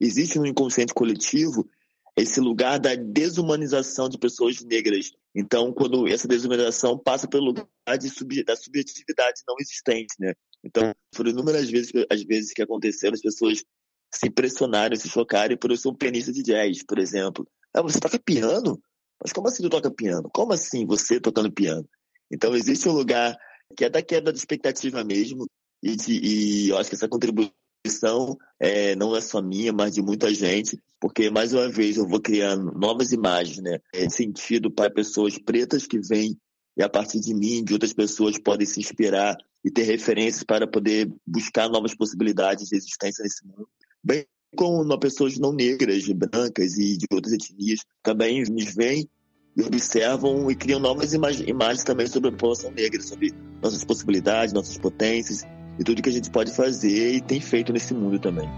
existe 0.00 0.38
no 0.38 0.46
inconsciente 0.46 0.94
coletivo 0.94 1.68
esse 2.16 2.40
lugar 2.40 2.78
da 2.78 2.94
desumanização 2.94 4.08
de 4.08 4.18
pessoas 4.18 4.62
negras. 4.62 5.12
Então, 5.34 5.72
quando 5.72 6.08
essa 6.08 6.26
desumanização 6.26 6.98
passa 6.98 7.28
pelo 7.28 7.46
lugar 7.46 7.98
de 7.98 8.10
sub, 8.10 8.42
da 8.44 8.56
subjetividade 8.56 9.42
não 9.46 9.54
existente, 9.60 10.14
né? 10.18 10.34
Então, 10.64 10.92
foram 11.14 11.30
inúmeras 11.30 11.70
vezes, 11.70 11.92
as 12.10 12.22
vezes 12.22 12.52
que 12.52 12.62
aconteceram, 12.62 13.14
as 13.14 13.22
pessoas 13.22 13.64
se 14.12 14.26
impressionarem, 14.26 14.98
se 14.98 15.08
chocarem 15.08 15.56
por 15.56 15.70
eu 15.70 15.76
ser 15.76 15.88
um 15.88 15.94
pianista 15.94 16.32
de 16.32 16.42
jazz, 16.42 16.82
por 16.82 16.98
exemplo. 16.98 17.46
Ah, 17.72 17.80
você 17.80 18.00
toca 18.00 18.18
piano? 18.18 18.82
Mas 19.22 19.32
como 19.32 19.48
assim 19.48 19.62
tu 19.62 19.70
toca 19.70 19.90
piano? 19.90 20.28
Como 20.32 20.52
assim 20.52 20.84
você 20.84 21.20
tocando 21.20 21.52
piano? 21.52 21.88
Então, 22.30 22.54
existe 22.54 22.88
um 22.88 22.92
lugar 22.92 23.36
que 23.76 23.84
é 23.84 23.90
da 23.90 24.02
quebra 24.02 24.32
de 24.32 24.38
expectativa 24.38 25.02
mesmo, 25.04 25.46
e, 25.82 25.96
de, 25.96 26.12
e 26.12 26.68
eu 26.68 26.78
acho 26.78 26.90
que 26.90 26.96
essa 26.96 27.08
contribuição 27.08 28.36
é, 28.58 28.94
não 28.94 29.16
é 29.16 29.20
só 29.20 29.40
minha, 29.40 29.72
mas 29.72 29.94
de 29.94 30.02
muita 30.02 30.32
gente, 30.34 30.78
porque, 31.00 31.30
mais 31.30 31.52
uma 31.52 31.68
vez, 31.68 31.96
eu 31.96 32.06
vou 32.06 32.20
criando 32.20 32.72
novas 32.72 33.12
imagens, 33.12 33.62
né? 33.62 33.78
É, 33.94 34.08
sentido 34.10 34.70
para 34.70 34.92
pessoas 34.92 35.38
pretas 35.38 35.86
que 35.86 35.98
vêm 35.98 36.36
e 36.76 36.82
a 36.82 36.88
partir 36.88 37.20
de 37.20 37.34
mim, 37.34 37.64
de 37.64 37.72
outras 37.72 37.92
pessoas, 37.92 38.38
podem 38.38 38.66
se 38.66 38.80
inspirar 38.80 39.36
e 39.64 39.70
ter 39.70 39.82
referências 39.82 40.44
para 40.44 40.66
poder 40.66 41.10
buscar 41.26 41.68
novas 41.68 41.94
possibilidades 41.94 42.68
de 42.68 42.76
existência 42.76 43.22
nesse 43.22 43.46
mundo. 43.46 43.68
Bem 44.02 44.24
como 44.56 44.98
pessoas 44.98 45.38
não 45.38 45.52
negras, 45.52 46.06
brancas 46.08 46.76
e 46.76 46.96
de 46.96 47.06
outras 47.12 47.32
etnias 47.32 47.80
também 48.02 48.42
nos 48.42 48.74
veem 48.74 49.08
e 49.56 49.62
observam 49.62 50.50
e 50.50 50.54
criam 50.54 50.80
novas 50.80 51.12
imagens, 51.12 51.84
também 51.84 52.06
sobre 52.06 52.28
a 52.28 52.32
população 52.32 52.70
negra, 52.70 53.00
sobre 53.02 53.32
nossas 53.62 53.84
possibilidades, 53.84 54.54
nossas 54.54 54.78
potências 54.78 55.44
e 55.78 55.84
tudo 55.84 56.02
que 56.02 56.08
a 56.08 56.12
gente 56.12 56.30
pode 56.30 56.52
fazer 56.52 57.14
e 57.14 57.20
tem 57.20 57.40
feito 57.40 57.72
nesse 57.72 57.94
mundo 57.94 58.18
também. 58.18 58.48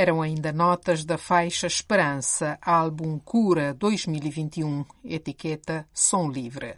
Eram 0.00 0.22
ainda 0.22 0.52
notas 0.52 1.04
da 1.04 1.18
faixa 1.18 1.66
Esperança, 1.66 2.56
álbum 2.62 3.18
Cura 3.18 3.74
2021, 3.74 4.84
etiqueta 5.04 5.88
Som 5.92 6.30
Livre. 6.30 6.76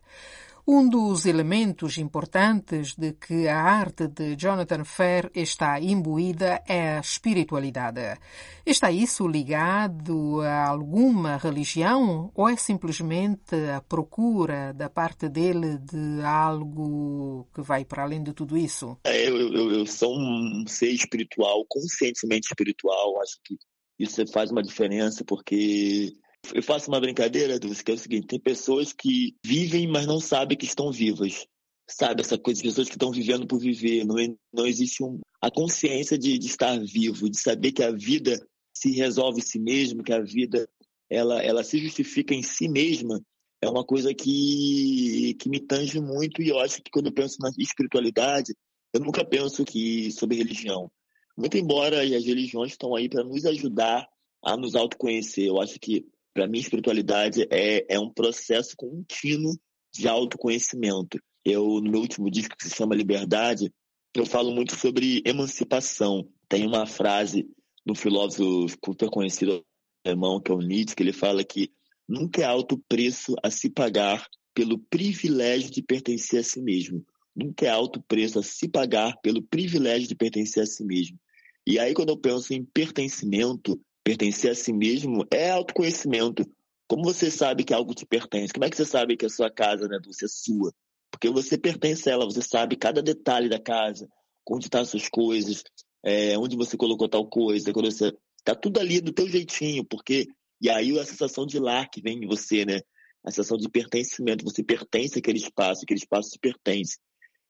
Um 0.67 0.89
dos 0.89 1.27
elementos 1.27 1.99
importantes 1.99 2.95
de 2.95 3.13
que 3.13 3.49
a 3.49 3.61
arte 3.61 4.07
de 4.09 4.37
Jonathan 4.37 4.85
Fair 4.85 5.31
está 5.35 5.81
imbuída 5.81 6.63
é 6.69 6.97
a 6.97 7.01
espiritualidade. 7.01 8.19
Está 8.65 8.91
isso 8.91 9.27
ligado 9.27 10.41
a 10.43 10.69
alguma 10.69 11.37
religião 11.37 12.31
ou 12.35 12.49
é 12.49 12.57
simplesmente 12.57 13.55
a 13.75 13.81
procura 13.81 14.73
da 14.73 14.89
parte 14.91 15.29
dele 15.29 15.79
de 15.79 16.23
algo 16.23 17.49
que 17.55 17.63
vai 17.63 17.85
para 17.85 18.03
além 18.03 18.23
de 18.23 18.33
tudo 18.33 18.57
isso? 18.57 18.99
É, 19.05 19.29
eu, 19.29 19.37
eu, 19.37 19.73
eu 19.73 19.87
sou 19.87 20.17
um 20.17 20.65
ser 20.67 20.91
espiritual, 20.91 21.65
conscientemente 21.69 22.49
espiritual. 22.49 23.21
Acho 23.23 23.39
que 23.45 23.57
isso 23.99 24.27
faz 24.29 24.51
uma 24.51 24.63
diferença 24.63 25.25
porque 25.25 26.13
eu 26.55 26.63
faço 26.63 26.91
uma 26.91 27.01
brincadeira, 27.01 27.59
Dulce, 27.59 27.85
que 27.85 27.91
é 27.91 27.95
o 27.95 27.99
seguinte: 27.99 28.27
tem 28.27 28.41
pessoas 28.41 28.93
que 28.93 29.37
vivem, 29.45 29.87
mas 29.87 30.07
não 30.07 30.21
sabem 30.21 30.57
que 30.57 30.65
estão 30.65 30.91
vivas. 30.91 31.47
Sabe, 31.89 32.23
essa 32.23 32.39
coisa 32.39 32.63
de 32.63 32.69
pessoas 32.69 32.89
que 32.89 32.95
estão 32.95 33.11
vivendo 33.11 33.47
por 33.47 33.59
viver. 33.59 34.05
Não, 34.05 34.15
não 34.53 34.67
existe 34.67 35.03
um, 35.03 35.19
a 35.41 35.51
consciência 35.51 36.17
de, 36.17 36.39
de 36.39 36.47
estar 36.47 36.79
vivo, 36.79 37.29
de 37.29 37.39
saber 37.39 37.73
que 37.73 37.83
a 37.83 37.91
vida 37.91 38.41
se 38.73 38.93
resolve 38.93 39.41
em 39.41 39.45
si 39.45 39.59
mesma, 39.59 40.03
que 40.03 40.13
a 40.13 40.21
vida 40.21 40.69
ela, 41.09 41.43
ela 41.43 41.65
se 41.65 41.79
justifica 41.79 42.33
em 42.33 42.43
si 42.43 42.69
mesma. 42.69 43.21
É 43.61 43.69
uma 43.69 43.85
coisa 43.85 44.15
que, 44.15 45.37
que 45.39 45.49
me 45.49 45.61
tange 45.61 46.01
muito 46.01 46.41
e 46.41 46.49
eu 46.49 46.59
acho 46.61 46.81
que 46.83 46.91
quando 46.91 47.07
eu 47.07 47.13
penso 47.13 47.37
na 47.41 47.51
espiritualidade, 47.59 48.55
eu 48.93 49.01
nunca 49.01 49.25
penso 49.25 49.65
que 49.65 50.11
sobre 50.13 50.37
religião. 50.37 50.91
Muito 51.37 51.59
embora 51.59 52.03
as 52.03 52.25
religiões 52.25 52.73
estão 52.73 52.95
aí 52.95 53.09
para 53.09 53.25
nos 53.25 53.45
ajudar 53.45 54.09
a 54.43 54.57
nos 54.57 54.75
autoconhecer. 54.75 55.47
Eu 55.47 55.61
acho 55.61 55.79
que 55.79 56.07
para 56.41 56.49
mim, 56.49 56.59
espiritualidade 56.59 57.47
é, 57.51 57.85
é 57.87 58.01
um 58.01 58.11
processo 58.11 58.75
contínuo 58.75 59.55
de 59.93 60.09
autoconhecimento. 60.09 61.21
Eu, 61.45 61.83
no 61.83 61.91
meu 61.91 62.01
último 62.01 62.31
disco, 62.31 62.57
que 62.57 62.67
se 62.67 62.75
chama 62.75 62.95
Liberdade, 62.95 63.71
eu 64.17 64.25
falo 64.25 64.51
muito 64.51 64.75
sobre 64.75 65.23
emancipação. 65.27 66.27
Tem 66.49 66.67
uma 66.67 66.87
frase 66.87 67.47
do 67.85 67.95
filósofo 67.95 68.75
super 68.83 69.11
conhecido 69.11 69.63
alemão, 70.03 70.41
que 70.41 70.51
é 70.51 70.55
o 70.55 70.63
Nietzsche, 70.63 70.97
que 70.97 71.03
ele 71.03 71.13
fala 71.13 71.45
que 71.45 71.71
nunca 72.09 72.41
é 72.41 72.45
alto 72.47 72.83
preço 72.89 73.35
a 73.43 73.51
se 73.51 73.69
pagar 73.69 74.27
pelo 74.55 74.79
privilégio 74.79 75.71
de 75.71 75.83
pertencer 75.83 76.41
a 76.41 76.43
si 76.43 76.63
mesmo. 76.63 77.05
Nunca 77.37 77.67
é 77.67 77.69
alto 77.69 78.03
preço 78.09 78.39
a 78.39 78.43
se 78.43 78.67
pagar 78.67 79.15
pelo 79.21 79.43
privilégio 79.43 80.09
de 80.09 80.15
pertencer 80.15 80.63
a 80.63 80.67
si 80.67 80.83
mesmo. 80.87 81.19
E 81.67 81.79
aí, 81.79 81.93
quando 81.93 82.09
eu 82.09 82.17
penso 82.17 82.55
em 82.55 82.65
pertencimento, 82.65 83.79
pertencer 84.05 84.51
a 84.51 84.55
si 84.55 84.73
mesmo 84.73 85.27
é 85.31 85.51
autoconhecimento. 85.51 86.45
Como 86.89 87.05
você 87.05 87.31
sabe 87.31 87.65
que 87.65 87.73
algo 87.73 87.95
te 87.95 88.05
pertence? 88.05 88.53
Como 88.53 88.65
é 88.65 88.71
que 88.71 88.77
você 88.77 88.85
sabe 88.85 89.17
que 89.17 89.27
a 89.27 89.31
sua 89.31 89.51
casa, 89.51 89.87
né, 89.87 89.99
Dulce, 90.03 90.25
é 90.25 90.29
sua? 90.29 90.73
Porque 91.11 91.31
você 91.31 91.57
pertence 91.57 92.09
a 92.09 92.13
ela, 92.13 92.25
você 92.25 92.43
sabe 92.43 92.77
cada 92.77 93.03
detalhe 93.03 93.49
da 93.49 93.61
casa, 93.61 94.09
onde 94.49 94.67
estão 94.67 94.81
tá 94.81 94.83
as 94.83 94.89
suas 94.89 95.09
coisas, 95.09 95.63
é, 96.05 96.37
onde 96.39 96.57
você 96.57 96.77
colocou 96.77 97.09
tal 97.09 97.29
coisa, 97.29 97.73
quando 97.73 97.91
você. 97.91 98.13
Tá 98.43 98.55
tudo 98.55 98.81
ali 98.81 99.01
do 99.01 99.13
teu 99.13 99.29
jeitinho, 99.29 99.85
porque. 99.85 100.27
E 100.63 100.69
aí 100.69 100.99
a 100.99 101.07
sensação 101.07 101.47
de 101.47 101.59
lar 101.59 101.89
que 101.89 102.03
vem 102.03 102.25
em 102.25 102.27
você, 102.27 102.65
né? 102.65 102.81
A 103.25 103.31
sensação 103.31 103.57
de 103.57 103.69
pertencimento. 103.69 104.45
Você 104.45 104.63
pertence 104.63 105.19
àquele 105.19 105.39
espaço, 105.39 105.83
aquele 105.85 106.01
espaço 106.01 106.31
te 106.31 106.39
pertence. 106.39 106.99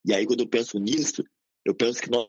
E 0.05 0.15
aí, 0.15 0.27
quando 0.27 0.41
eu 0.41 0.49
penso 0.49 0.79
nisso, 0.79 1.23
eu 1.65 1.75
penso 1.75 2.01
que 2.01 2.11
nosso 2.11 2.29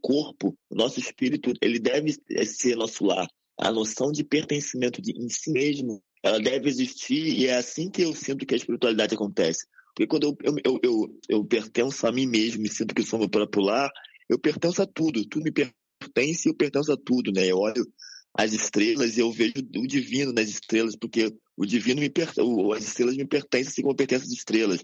corpo, 0.00 0.56
nosso 0.70 1.00
espírito, 1.00 1.52
ele 1.62 1.78
deve 1.78 2.14
ser 2.44 2.76
nosso 2.76 3.04
lar 3.04 3.28
a 3.58 3.72
noção 3.72 4.12
de 4.12 4.22
pertencimento 4.22 5.02
de, 5.02 5.12
em 5.12 5.28
si 5.28 5.50
mesmo, 5.50 6.02
ela 6.22 6.38
deve 6.38 6.68
existir 6.68 7.26
e 7.26 7.46
é 7.46 7.56
assim 7.56 7.90
que 7.90 8.02
eu 8.02 8.14
sinto 8.14 8.46
que 8.46 8.54
a 8.54 8.56
espiritualidade 8.56 9.14
acontece. 9.14 9.66
Porque 9.88 10.06
quando 10.06 10.36
eu, 10.44 10.54
eu, 10.64 10.80
eu, 10.82 11.18
eu, 11.28 11.44
pertenço 11.44 12.06
a 12.06 12.12
mim 12.12 12.26
mesmo, 12.26 12.62
me 12.62 12.70
sinto 12.70 12.94
que 12.94 13.02
sou 13.02 13.18
meu 13.18 13.28
próprio 13.28 13.64
lar, 13.64 13.90
eu 14.28 14.38
pertenço 14.38 14.80
a 14.80 14.86
tudo, 14.86 15.26
tudo 15.26 15.42
me 15.42 15.50
pertence 15.50 16.48
e 16.48 16.50
eu 16.50 16.54
pertenço 16.54 16.92
a 16.92 16.96
tudo, 16.96 17.32
né? 17.32 17.46
Eu 17.46 17.58
olho 17.58 17.84
as 18.32 18.52
estrelas 18.52 19.16
e 19.16 19.20
eu 19.20 19.32
vejo 19.32 19.54
o 19.76 19.86
divino 19.86 20.32
nas 20.32 20.48
estrelas, 20.48 20.94
porque 20.94 21.34
o 21.56 21.66
divino 21.66 22.00
me 22.00 22.08
pertence, 22.08 22.40
as 22.76 22.84
estrelas 22.84 23.16
me 23.16 23.26
pertencem 23.26 23.68
assim 23.68 23.82
como 23.82 23.96
pertencem 23.96 24.28
as 24.28 24.32
estrelas. 24.32 24.80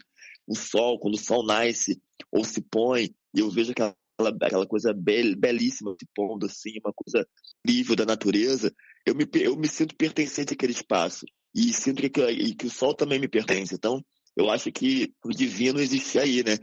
O 0.47 0.57
sol, 0.57 0.99
quando 0.99 1.15
o 1.15 1.19
sol 1.19 1.47
nasce 1.47 2.01
ou 2.33 2.43
se 2.45 2.61
põe, 2.61 3.15
e 3.33 3.39
eu 3.39 3.49
vejo 3.51 3.71
aquela 3.71 3.95
aquela, 4.19 4.67
coisa 4.67 4.93
bel, 4.93 5.37
belíssima 5.37 5.95
se 5.99 6.07
pondo 6.15 6.47
assim, 6.47 6.79
uma 6.85 6.93
coisa 6.93 7.27
incrível 7.65 7.97
da 7.97 8.07
natureza, 8.07 8.73
eu 9.07 9.15
me, 9.15 9.27
eu 9.35 9.57
me 9.57 9.69
sinto 9.69 9.97
pertencente 9.97 10.55
àquele 10.55 10.73
espaço. 10.73 11.27
E 11.55 11.73
sinto 11.73 12.03
que, 12.03 12.11
que, 12.55 12.67
o 12.67 12.71
sol 12.71 12.95
também 12.95 13.19
me 13.19 13.29
pertence. 13.29 13.75
Então, 13.75 14.01
eu 14.37 14.51
acho 14.51 14.73
que 14.73 15.13
o 15.25 15.31
divino 15.31 15.81
existe 15.81 16.19
aí, 16.19 16.43
né? 16.43 16.57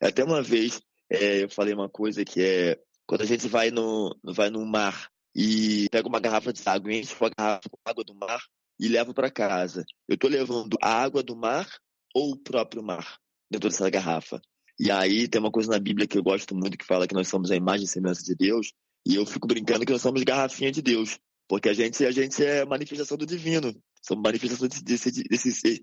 Até 0.00 0.22
uma 0.22 0.42
vez 0.42 0.80
é, 1.10 1.44
eu 1.44 1.48
falei 1.48 1.74
uma 1.74 1.88
coisa 1.88 2.24
que 2.24 2.42
é 2.42 2.78
quando 3.06 3.22
a 3.22 3.26
gente 3.26 3.48
vai 3.48 3.70
no, 3.70 4.14
vai 4.22 4.50
no 4.50 4.64
mar 4.64 5.08
e 5.34 5.86
pega 5.90 6.08
uma 6.08 6.20
garrafa 6.20 6.52
de 6.52 6.62
água 6.66 6.92
e 6.92 7.00
enche 7.00 7.14
a 7.20 7.30
garrafa 7.36 7.68
com 7.70 7.78
água 7.84 8.04
do 8.04 8.14
mar 8.14 8.40
e 8.78 8.88
leva 8.88 9.12
para 9.12 9.30
casa. 9.30 9.84
Eu 10.08 10.14
estou 10.14 10.30
levando 10.30 10.76
a 10.82 11.02
água 11.02 11.22
do 11.22 11.36
mar 11.36 11.68
ou 12.14 12.32
o 12.32 12.38
próprio 12.38 12.82
mar 12.82 13.18
dentro 13.50 13.68
dessa 13.68 13.90
garrafa? 13.90 14.40
E 14.78 14.90
aí 14.90 15.28
tem 15.28 15.40
uma 15.40 15.50
coisa 15.50 15.70
na 15.70 15.78
Bíblia 15.78 16.06
que 16.06 16.18
eu 16.18 16.22
gosto 16.22 16.54
muito 16.54 16.76
que 16.76 16.84
fala 16.84 17.06
que 17.06 17.14
nós 17.14 17.28
somos 17.28 17.50
a 17.50 17.56
imagem 17.56 17.84
e 17.84 17.88
semelhança 17.88 18.22
de 18.22 18.34
Deus. 18.34 18.72
E 19.06 19.14
eu 19.14 19.24
fico 19.26 19.46
brincando 19.46 19.84
que 19.84 19.92
nós 19.92 20.02
somos 20.02 20.22
garrafinha 20.22 20.72
de 20.72 20.82
Deus. 20.82 21.18
Porque 21.48 21.68
a 21.68 21.74
gente, 21.74 22.04
a 22.04 22.10
gente 22.10 22.44
é 22.44 22.64
manifestação 22.64 23.16
do 23.16 23.26
divino. 23.26 23.74
Somos 24.02 24.22
manifestação 24.22 24.66
desse, 24.68 25.10
desse, 25.10 25.52
ser, 25.52 25.80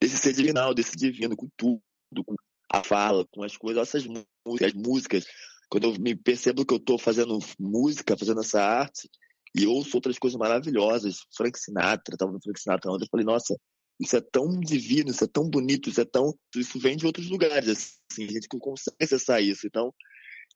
desse 0.00 0.18
ser 0.18 0.32
divinal, 0.32 0.74
desse 0.74 0.96
divino, 0.96 1.36
com 1.36 1.48
tudo, 1.56 1.80
com 2.24 2.34
a 2.70 2.82
fala, 2.82 3.24
com 3.30 3.42
as 3.42 3.56
coisas, 3.56 3.88
essas 3.88 4.06
músicas, 4.06 4.68
as 4.68 4.72
músicas. 4.74 5.26
Quando 5.70 5.84
eu 5.84 5.98
me 5.98 6.14
percebo 6.14 6.66
que 6.66 6.74
eu 6.74 6.78
estou 6.78 6.98
fazendo 6.98 7.38
música, 7.58 8.16
fazendo 8.16 8.40
essa 8.40 8.62
arte, 8.62 9.08
e 9.56 9.66
ouço 9.66 9.96
outras 9.96 10.18
coisas 10.18 10.38
maravilhosas, 10.38 11.18
Frank 11.36 11.58
Sinatra, 11.58 12.14
estava 12.14 12.32
no 12.32 12.40
Frank 12.42 12.60
Sinatra 12.60 12.90
ontem, 12.90 13.04
eu 13.04 13.08
falei, 13.08 13.24
nossa, 13.24 13.56
isso 14.00 14.16
é 14.16 14.20
tão 14.20 14.58
divino, 14.60 15.10
isso 15.10 15.24
é 15.24 15.26
tão 15.26 15.48
bonito, 15.48 15.88
isso 15.88 16.00
é 16.00 16.04
tão. 16.04 16.34
Isso 16.56 16.78
vem 16.78 16.96
de 16.96 17.06
outros 17.06 17.28
lugares, 17.28 17.98
assim, 18.10 18.24
a 18.24 18.32
gente 18.32 18.48
consegue 18.48 18.96
acessar 19.00 19.42
isso. 19.42 19.66
Então, 19.66 19.94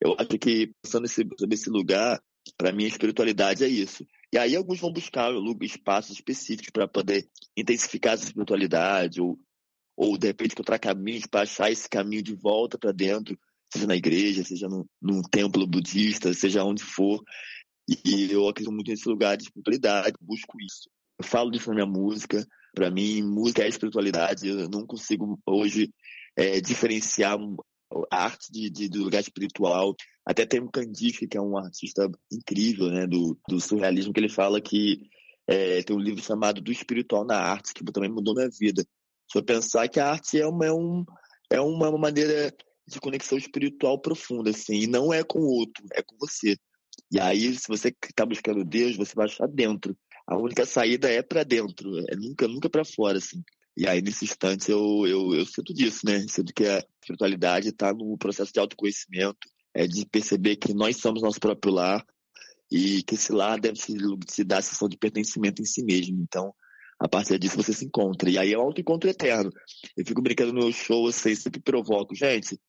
eu 0.01 0.15
acho 0.19 0.39
que, 0.39 0.73
pensando 0.83 1.03
nesse, 1.03 1.25
nesse 1.49 1.71
lugar, 1.71 2.21
para 2.57 2.73
mim 2.73 2.85
a 2.85 2.89
espiritualidade 2.89 3.65
é 3.65 3.69
isso. 3.69 4.07
E 4.33 4.39
aí 4.39 4.55
alguns 4.55 4.81
vão 4.81 4.93
buscar 4.93 5.33
espaços 5.63 6.17
específicos 6.17 6.71
para 6.71 6.87
poder 6.87 7.29
intensificar 7.57 8.15
essa 8.15 8.25
espiritualidade, 8.25 9.21
ou, 9.21 9.39
ou 9.97 10.19
de 10.19 10.27
repente 10.27 10.53
encontrar 10.53 10.79
caminhos 10.79 11.27
para 11.27 11.43
achar 11.43 11.71
esse 11.71 11.89
caminho 11.89 12.23
de 12.23 12.35
volta 12.35 12.79
para 12.79 12.93
dentro, 12.93 13.39
seja 13.73 13.87
na 13.87 13.97
igreja, 13.97 14.45
seja 14.45 14.69
num, 14.69 14.85
num 15.01 15.23
templo 15.23 15.67
budista, 15.67 16.33
seja 16.35 16.65
onde 16.65 16.83
for. 16.83 17.23
E 18.05 18.31
eu 18.31 18.47
acredito 18.49 18.73
muito 18.73 18.91
nesse 18.91 19.09
lugar 19.09 19.37
de 19.37 19.45
espiritualidade, 19.45 20.17
busco 20.21 20.61
isso. 20.61 20.91
Eu 21.19 21.25
falo 21.25 21.51
disso 21.51 21.69
na 21.69 21.75
minha 21.75 21.87
música, 21.87 22.47
para 22.79 22.93
mim, 22.93 23.25
música 23.25 23.65
é 23.65 23.69
espiritualidade. 23.69 24.47
Eu 24.47 24.69
não 24.69 24.87
consigo 24.87 25.37
hoje 25.45 25.93
é, 26.37 26.61
diferenciar 26.61 27.37
a 28.09 28.25
arte 28.25 28.53
de, 28.53 28.71
de, 28.71 28.89
do 28.89 29.03
lugar 29.03 29.21
espiritual. 29.21 29.97
Até 30.25 30.47
tem 30.47 30.61
o 30.61 30.71
Kandinsky, 30.71 31.27
que 31.27 31.37
é 31.37 31.41
um 31.41 31.59
artista 31.59 32.09
incrível, 32.33 32.89
né, 32.89 33.05
do, 33.05 33.37
do 33.49 33.61
surrealismo, 33.61 34.13
que 34.13 34.21
ele 34.21 34.29
fala 34.29 34.61
que 34.61 35.11
é, 35.49 35.83
tem 35.83 35.97
um 35.97 35.99
livro 35.99 36.23
chamado 36.23 36.61
Do 36.61 36.71
Espiritual 36.71 37.25
na 37.25 37.37
Arte, 37.37 37.75
que 37.75 37.83
também 37.85 38.11
mudou 38.11 38.33
minha 38.33 38.49
vida. 38.49 38.87
Só 39.29 39.43
pensar 39.43 39.89
que 39.89 39.99
a 39.99 40.11
arte 40.11 40.41
é 40.41 40.47
uma, 40.47 40.67
é, 40.67 40.73
um, 40.73 41.05
é 41.51 41.61
uma 41.61 41.91
maneira 41.99 42.55
de 42.87 43.01
conexão 43.01 43.37
espiritual 43.37 44.01
profunda, 44.01 44.51
assim, 44.51 44.83
e 44.83 44.87
não 44.87 45.13
é 45.13 45.25
com 45.25 45.41
o 45.41 45.51
outro, 45.51 45.85
é 45.95 46.01
com 46.01 46.17
você. 46.17 46.57
E 47.11 47.21
aí, 47.21 47.55
se 47.55 47.69
você 47.69 47.95
está 48.05 48.25
buscando 48.27 48.65
Deus, 48.65 48.97
você 48.97 49.15
vai 49.15 49.27
achar 49.27 49.47
dentro 49.47 49.97
a 50.29 50.37
única 50.37 50.67
saída 50.67 51.11
é 51.11 51.23
para 51.23 51.43
dentro, 51.43 51.89
é 52.07 52.15
nunca, 52.15 52.47
nunca 52.47 52.69
para 52.69 52.85
fora, 52.85 53.17
assim. 53.17 53.43
E 53.75 53.89
aí, 53.89 54.03
nesse 54.03 54.27
instante, 54.27 54.71
eu, 54.71 55.07
eu, 55.07 55.35
eu 55.35 55.47
sinto 55.47 55.73
disso, 55.73 56.05
né? 56.05 56.21
Sinto 56.29 56.53
que 56.53 56.67
a 56.67 56.85
espiritualidade 57.01 57.69
está 57.71 57.95
no 57.95 58.19
processo 58.19 58.53
de 58.53 58.61
autoconhecimento, 58.61 59.39
é 59.73 59.87
de 59.87 60.05
perceber 60.05 60.57
que 60.57 60.75
nós 60.75 60.99
somos 60.99 61.23
nosso 61.23 61.41
próprio 61.41 61.73
lar 61.73 62.05
e 62.71 63.03
que 63.05 63.15
esse 63.15 63.33
lar 63.33 63.59
deve 63.59 63.79
se, 63.79 63.97
se 64.29 64.45
dar 64.45 64.59
a 64.59 64.63
sensação 64.63 64.87
de 64.87 64.99
pertencimento 64.99 65.63
em 65.63 65.65
si 65.65 65.83
mesmo. 65.83 66.21
Então, 66.21 66.53
a 67.01 67.09
partir 67.09 67.39
disso, 67.39 67.57
você 67.57 67.73
se 67.73 67.87
encontra. 67.87 68.29
E 68.29 68.37
aí 68.37 68.53
é 68.53 68.59
um 68.59 68.63
auto-encontro 68.63 69.09
eterno. 69.09 69.51
Eu 69.97 70.05
fico 70.05 70.21
brincando 70.21 70.53
no 70.53 70.61
meu 70.61 70.73
show, 70.73 71.07
assim, 71.07 71.35
sempre 71.35 71.63
provoco. 71.63 72.15
Gente, 72.15 72.61